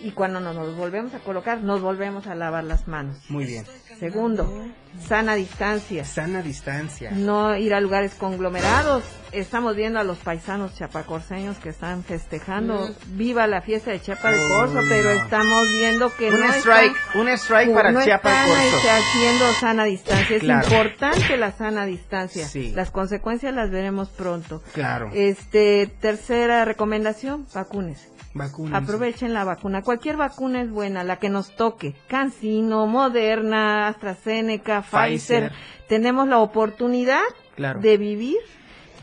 y 0.02 0.11
cuando 0.12 0.40
nos, 0.40 0.55
nos 0.55 0.76
volvemos 0.76 1.14
a 1.14 1.18
colocar 1.20 1.61
nos 1.62 1.81
volvemos 1.81 2.26
a 2.26 2.35
lavar 2.35 2.64
las 2.64 2.87
manos. 2.88 3.16
Muy 3.28 3.44
bien. 3.46 3.64
Segundo, 3.98 4.64
sana 5.07 5.35
distancia. 5.37 6.05
Sana 6.05 6.42
distancia. 6.42 7.11
No 7.12 7.57
ir 7.57 7.72
a 7.72 7.81
lugares 7.81 8.14
conglomerados. 8.14 9.05
Estamos 9.31 9.76
viendo 9.76 9.98
a 10.00 10.05
los 10.05 10.18
paisanos 10.18 10.74
chapacorseños 10.74 11.57
que 11.59 11.68
están 11.68 12.02
festejando. 12.02 12.90
Viva 13.09 13.46
la 13.46 13.62
fiesta 13.62 13.92
de 13.92 14.00
Chiapa 14.00 14.31
de 14.33 14.38
Corzo, 14.48 14.81
Uy, 14.81 14.87
pero 14.88 15.14
no. 15.14 15.22
estamos 15.24 15.68
viendo 15.70 16.12
que 16.16 16.31
Un 16.31 16.40
no 16.40 16.52
strike, 16.52 16.96
están- 16.96 17.20
un 17.20 17.28
strike 17.28 17.72
para 17.72 17.92
no 17.92 18.02
Chiapa 18.02 18.44
Corzo. 18.44 18.88
haciendo 18.90 19.52
sana 19.61 19.85
distancia. 19.85 20.37
Es 20.37 20.42
Claro. 20.42 20.66
importante 20.66 21.37
la 21.37 21.52
sana 21.52 21.87
distancia. 21.87 22.46
Sí. 22.48 22.72
La 22.74 22.82
Las 22.83 22.90
consecuencias 22.90 23.55
las 23.55 23.71
veremos 23.71 24.09
pronto. 24.09 24.61
Claro. 24.73 25.09
Este, 25.14 25.87
tercera 26.01 26.64
recomendación, 26.64 27.47
vacunes. 27.55 28.09
Vacunas. 28.35 28.83
Aprovechen 28.83 29.33
la 29.33 29.45
vacuna. 29.45 29.83
Cualquier 29.83 30.16
vacuna 30.16 30.62
es 30.62 30.68
buena, 30.68 31.05
la 31.05 31.21
que 31.21 31.29
nos 31.29 31.55
toque. 31.55 31.95
Cancino, 32.09 32.88
Moderna, 32.88 33.87
AstraZeneca, 33.87 34.83
Pfizer. 34.83 35.51
Pfizer. 35.51 35.53
Tenemos 35.87 36.27
la 36.27 36.38
oportunidad 36.40 37.21
Claro. 37.55 37.79
de 37.79 37.97
vivir 37.99 38.38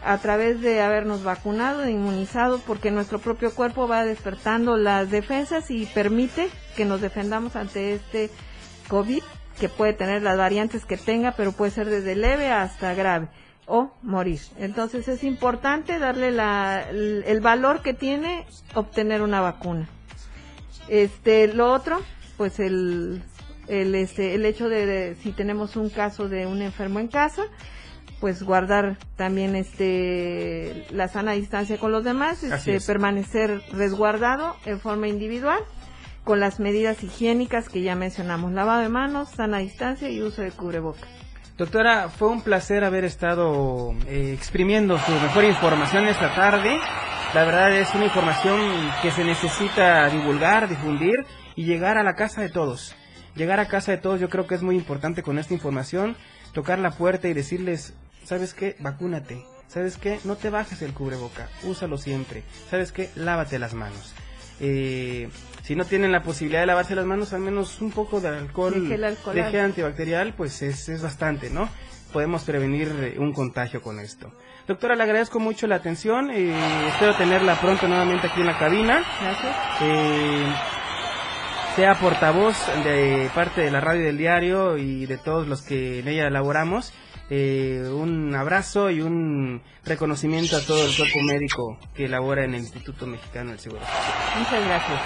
a 0.03 0.17
través 0.17 0.59
de 0.59 0.81
habernos 0.81 1.23
vacunado, 1.23 1.87
inmunizado, 1.87 2.59
porque 2.67 2.91
nuestro 2.91 3.19
propio 3.19 3.55
cuerpo 3.55 3.87
va 3.87 4.03
despertando 4.03 4.75
las 4.75 5.09
defensas 5.09 5.71
y 5.71 5.85
permite 5.85 6.49
que 6.75 6.83
nos 6.83 6.99
defendamos 6.99 7.55
ante 7.55 7.93
este 7.93 8.29
COVID, 8.89 9.23
que 9.57 9.69
puede 9.69 9.93
tener 9.93 10.21
las 10.21 10.37
variantes 10.37 10.83
que 10.83 10.97
tenga, 10.97 11.31
pero 11.31 11.53
puede 11.53 11.71
ser 11.71 11.87
desde 11.87 12.17
leve 12.17 12.51
hasta 12.51 12.93
grave 12.93 13.29
o 13.69 13.91
morir. 14.01 14.41
Entonces 14.57 15.07
es 15.07 15.23
importante 15.23 15.99
darle 15.99 16.31
la, 16.31 16.89
el, 16.89 17.39
valor 17.39 17.81
que 17.81 17.93
tiene 17.93 18.45
obtener 18.73 19.21
una 19.21 19.39
vacuna. 19.39 19.87
Este, 20.87 21.47
lo 21.53 21.71
otro, 21.71 22.01
pues 22.35 22.59
el, 22.59 23.21
el, 23.67 23.95
este, 23.95 24.35
el 24.35 24.45
hecho 24.45 24.67
de, 24.67 24.85
de 24.85 25.15
si 25.15 25.31
tenemos 25.31 25.75
un 25.75 25.89
caso 25.89 26.27
de 26.27 26.47
un 26.47 26.61
enfermo 26.61 26.99
en 26.99 27.07
casa, 27.07 27.43
pues 28.19 28.43
guardar 28.43 28.97
también 29.15 29.55
este 29.55 30.85
la 30.91 31.07
sana 31.07 31.33
distancia 31.33 31.77
con 31.77 31.91
los 31.91 32.03
demás, 32.03 32.43
este, 32.43 32.75
es. 32.75 32.85
permanecer 32.85 33.61
resguardado 33.71 34.55
en 34.65 34.79
forma 34.79 35.07
individual 35.07 35.59
con 36.23 36.39
las 36.39 36.59
medidas 36.59 37.01
higiénicas 37.03 37.69
que 37.69 37.81
ya 37.81 37.95
mencionamos, 37.95 38.51
lavado 38.51 38.81
de 38.81 38.89
manos, 38.89 39.29
sana 39.29 39.59
distancia 39.59 40.09
y 40.09 40.21
uso 40.21 40.41
de 40.41 40.51
cubrebocas. 40.51 41.09
Doctora, 41.59 42.07
fue 42.07 42.29
un 42.29 42.41
placer 42.41 42.85
haber 42.85 43.03
estado 43.03 43.93
eh, 44.07 44.31
exprimiendo 44.33 44.97
su 44.97 45.11
mejor 45.11 45.43
información 45.43 46.07
esta 46.07 46.33
tarde. 46.33 46.79
La 47.33 47.43
verdad 47.43 47.75
es 47.75 47.93
una 47.93 48.05
información 48.05 48.61
que 49.01 49.11
se 49.11 49.25
necesita 49.25 50.07
divulgar, 50.07 50.69
difundir 50.69 51.25
y 51.57 51.65
llegar 51.65 51.97
a 51.97 52.03
la 52.03 52.15
casa 52.15 52.39
de 52.39 52.47
todos. 52.47 52.95
Llegar 53.35 53.59
a 53.59 53.67
casa 53.67 53.91
de 53.91 53.97
todos 53.97 54.21
yo 54.21 54.29
creo 54.29 54.47
que 54.47 54.55
es 54.55 54.61
muy 54.61 54.77
importante 54.77 55.21
con 55.21 55.37
esta 55.37 55.53
información, 55.53 56.15
tocar 56.53 56.79
la 56.79 56.91
puerta 56.91 57.27
y 57.27 57.33
decirles, 57.33 57.93
¿sabes 58.23 58.53
qué? 58.53 58.77
Vacúnate. 58.79 59.43
¿Sabes 59.67 59.97
qué? 59.97 60.17
No 60.23 60.37
te 60.37 60.49
bajes 60.49 60.81
el 60.81 60.93
cubreboca, 60.93 61.49
úsalo 61.63 61.97
siempre. 61.97 62.43
¿Sabes 62.69 62.93
qué? 62.93 63.09
Lávate 63.15 63.59
las 63.59 63.73
manos. 63.73 64.15
Eh, 64.61 65.29
si 65.69 65.75
no 65.75 65.85
tienen 65.85 66.11
la 66.11 66.23
posibilidad 66.23 66.61
de 66.61 66.65
lavarse 66.65 66.95
las 66.95 67.05
manos, 67.05 67.31
al 67.31 67.41
menos 67.41 67.79
un 67.79 67.91
poco 67.91 68.19
de 68.19 68.29
alcohol, 68.29 68.89
De 68.89 69.05
alcohol. 69.05 69.35
de 69.35 69.43
gel 69.43 69.59
antibacterial, 69.61 70.33
pues 70.33 70.63
es, 70.63 70.89
es 70.89 71.03
bastante, 71.03 71.51
¿no? 71.51 71.69
Podemos 72.11 72.43
prevenir 72.43 72.91
eh, 73.01 73.19
un 73.19 73.33
contagio 73.33 73.79
con 73.79 73.99
esto. 73.99 74.31
Doctora, 74.67 74.95
le 74.95 75.03
agradezco 75.03 75.39
mucho 75.39 75.67
la 75.67 75.75
atención. 75.75 76.31
eh, 76.31 76.55
espero 76.87 77.13
tenerla 77.17 77.53
pronto 77.61 77.87
nuevamente 77.87 78.25
aquí 78.25 78.39
en 78.41 78.47
la 78.47 78.57
cabina. 78.57 79.03
Gracias. 79.21 79.55
Eh, 79.83 80.53
sea 81.75 81.95
portavoz 81.95 82.55
de 82.83 83.29
parte 83.33 83.61
de 83.61 83.71
la 83.71 83.79
radio 83.79 84.01
y 84.01 84.05
del 84.05 84.17
diario 84.17 84.77
y 84.77 85.05
de 85.05 85.17
todos 85.17 85.47
los 85.47 85.61
que 85.61 85.99
en 85.99 86.07
ella 86.07 86.27
elaboramos. 86.27 86.93
Eh, 87.31 87.87
un 87.93 88.33
abrazo 88.33 88.89
y 88.89 89.01
un 89.01 89.61
reconocimiento 89.85 90.57
a 90.57 90.61
todo 90.61 90.83
el 90.83 90.95
cuerpo 90.95 91.21
médico 91.21 91.77
que 91.93 92.05
elabora 92.05 92.43
en 92.43 92.55
el 92.55 92.61
Instituto 92.61 93.05
Mexicano 93.05 93.51
del 93.51 93.59
Seguro 93.59 93.81
Social. 93.81 94.39
Muchas 94.39 94.65
gracias. 94.65 95.01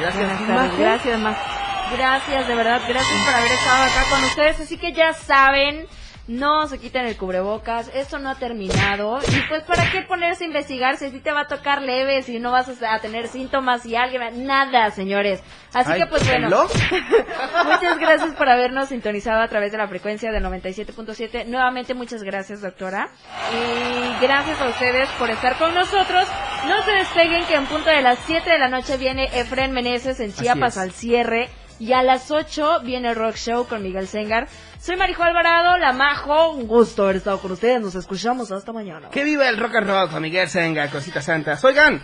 Gracias. 0.00 0.48
Majo. 0.48 0.76
Gracias, 0.78 1.20
Majo. 1.20 1.66
Gracias, 1.92 2.48
de 2.48 2.54
verdad, 2.54 2.80
gracias 2.88 3.22
por 3.24 3.34
haber 3.34 3.52
estado 3.52 3.84
acá 3.84 4.04
con 4.10 4.24
ustedes. 4.24 4.60
Así 4.60 4.78
que 4.78 4.92
ya 4.92 5.12
saben, 5.12 5.86
no 6.28 6.66
se 6.66 6.78
quiten 6.78 7.06
el 7.06 7.16
cubrebocas, 7.16 7.88
esto 7.94 8.18
no 8.18 8.30
ha 8.30 8.34
terminado. 8.34 9.18
Y 9.20 9.48
pues, 9.48 9.62
¿para 9.64 9.90
qué 9.90 10.02
ponerse 10.02 10.44
a 10.44 10.46
investigar 10.48 10.96
si 10.96 11.04
a 11.06 11.10
ti 11.10 11.20
te 11.20 11.30
va 11.32 11.42
a 11.42 11.46
tocar 11.46 11.82
leve, 11.82 12.22
si 12.22 12.38
no 12.40 12.50
vas 12.50 12.68
a 12.82 12.98
tener 12.98 13.28
síntomas 13.28 13.86
y 13.86 13.94
alguien... 13.96 14.22
va- 14.22 14.30
Nada, 14.32 14.90
señores. 14.90 15.40
Así 15.72 15.92
Ay, 15.92 16.00
que 16.00 16.06
pues 16.06 16.26
bueno. 16.26 16.48
muchas 17.64 17.98
gracias 17.98 18.34
por 18.34 18.48
habernos 18.48 18.88
sintonizado 18.88 19.40
a 19.42 19.48
través 19.48 19.72
de 19.72 19.78
la 19.78 19.86
frecuencia 19.88 20.32
de 20.32 20.40
97.7. 20.40 21.46
Nuevamente, 21.46 21.94
muchas 21.94 22.22
gracias, 22.22 22.60
doctora. 22.60 23.08
Y 23.52 24.22
gracias 24.24 24.60
a 24.60 24.68
ustedes 24.68 25.08
por 25.18 25.30
estar 25.30 25.56
con 25.58 25.74
nosotros. 25.74 26.26
No 26.66 26.82
se 26.82 26.92
despeguen 26.92 27.44
que 27.46 27.54
en 27.54 27.66
punto 27.66 27.90
de 27.90 28.02
las 28.02 28.18
7 28.26 28.50
de 28.50 28.58
la 28.58 28.68
noche 28.68 28.96
viene 28.96 29.28
Efren 29.32 29.72
Meneses 29.72 30.18
en 30.20 30.32
Chiapas 30.32 30.76
al 30.78 30.92
cierre. 30.92 31.48
Y 31.78 31.92
a 31.92 32.02
las 32.02 32.30
8 32.30 32.80
viene 32.84 33.10
el 33.10 33.16
Rock 33.16 33.36
Show 33.36 33.66
con 33.66 33.82
Miguel 33.82 34.08
Sengar. 34.08 34.48
Soy 34.86 34.94
Marijo 34.94 35.24
Alvarado, 35.24 35.78
la 35.78 35.92
Majo. 35.92 36.52
Un 36.52 36.68
gusto 36.68 37.02
haber 37.02 37.16
estado 37.16 37.40
con 37.40 37.50
ustedes. 37.50 37.80
Nos 37.80 37.96
escuchamos 37.96 38.52
hasta 38.52 38.72
mañana. 38.72 39.10
Que 39.10 39.24
viva 39.24 39.48
el 39.48 39.58
rock 39.58 39.74
and 39.74 39.88
roll, 39.88 40.20
Miguel 40.20 40.48
Senga, 40.48 40.88
cositas 40.92 41.24
santas. 41.24 41.64
Oigan, 41.64 42.00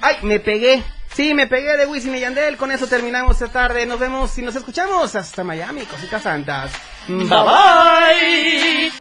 ay, 0.00 0.16
me 0.22 0.40
pegué. 0.40 0.82
Sí, 1.12 1.32
me 1.32 1.46
pegué 1.46 1.76
de 1.76 1.86
Wisin 1.86 2.12
y 2.16 2.18
Yandel. 2.18 2.56
Con 2.56 2.72
eso 2.72 2.88
terminamos 2.88 3.40
esta 3.40 3.52
tarde. 3.52 3.86
Nos 3.86 4.00
vemos 4.00 4.36
y 4.36 4.42
nos 4.42 4.56
escuchamos 4.56 5.14
hasta 5.14 5.44
Miami, 5.44 5.82
cositas 5.82 6.24
santas. 6.24 6.72
Bye 7.06 7.24
bye. 7.28 8.92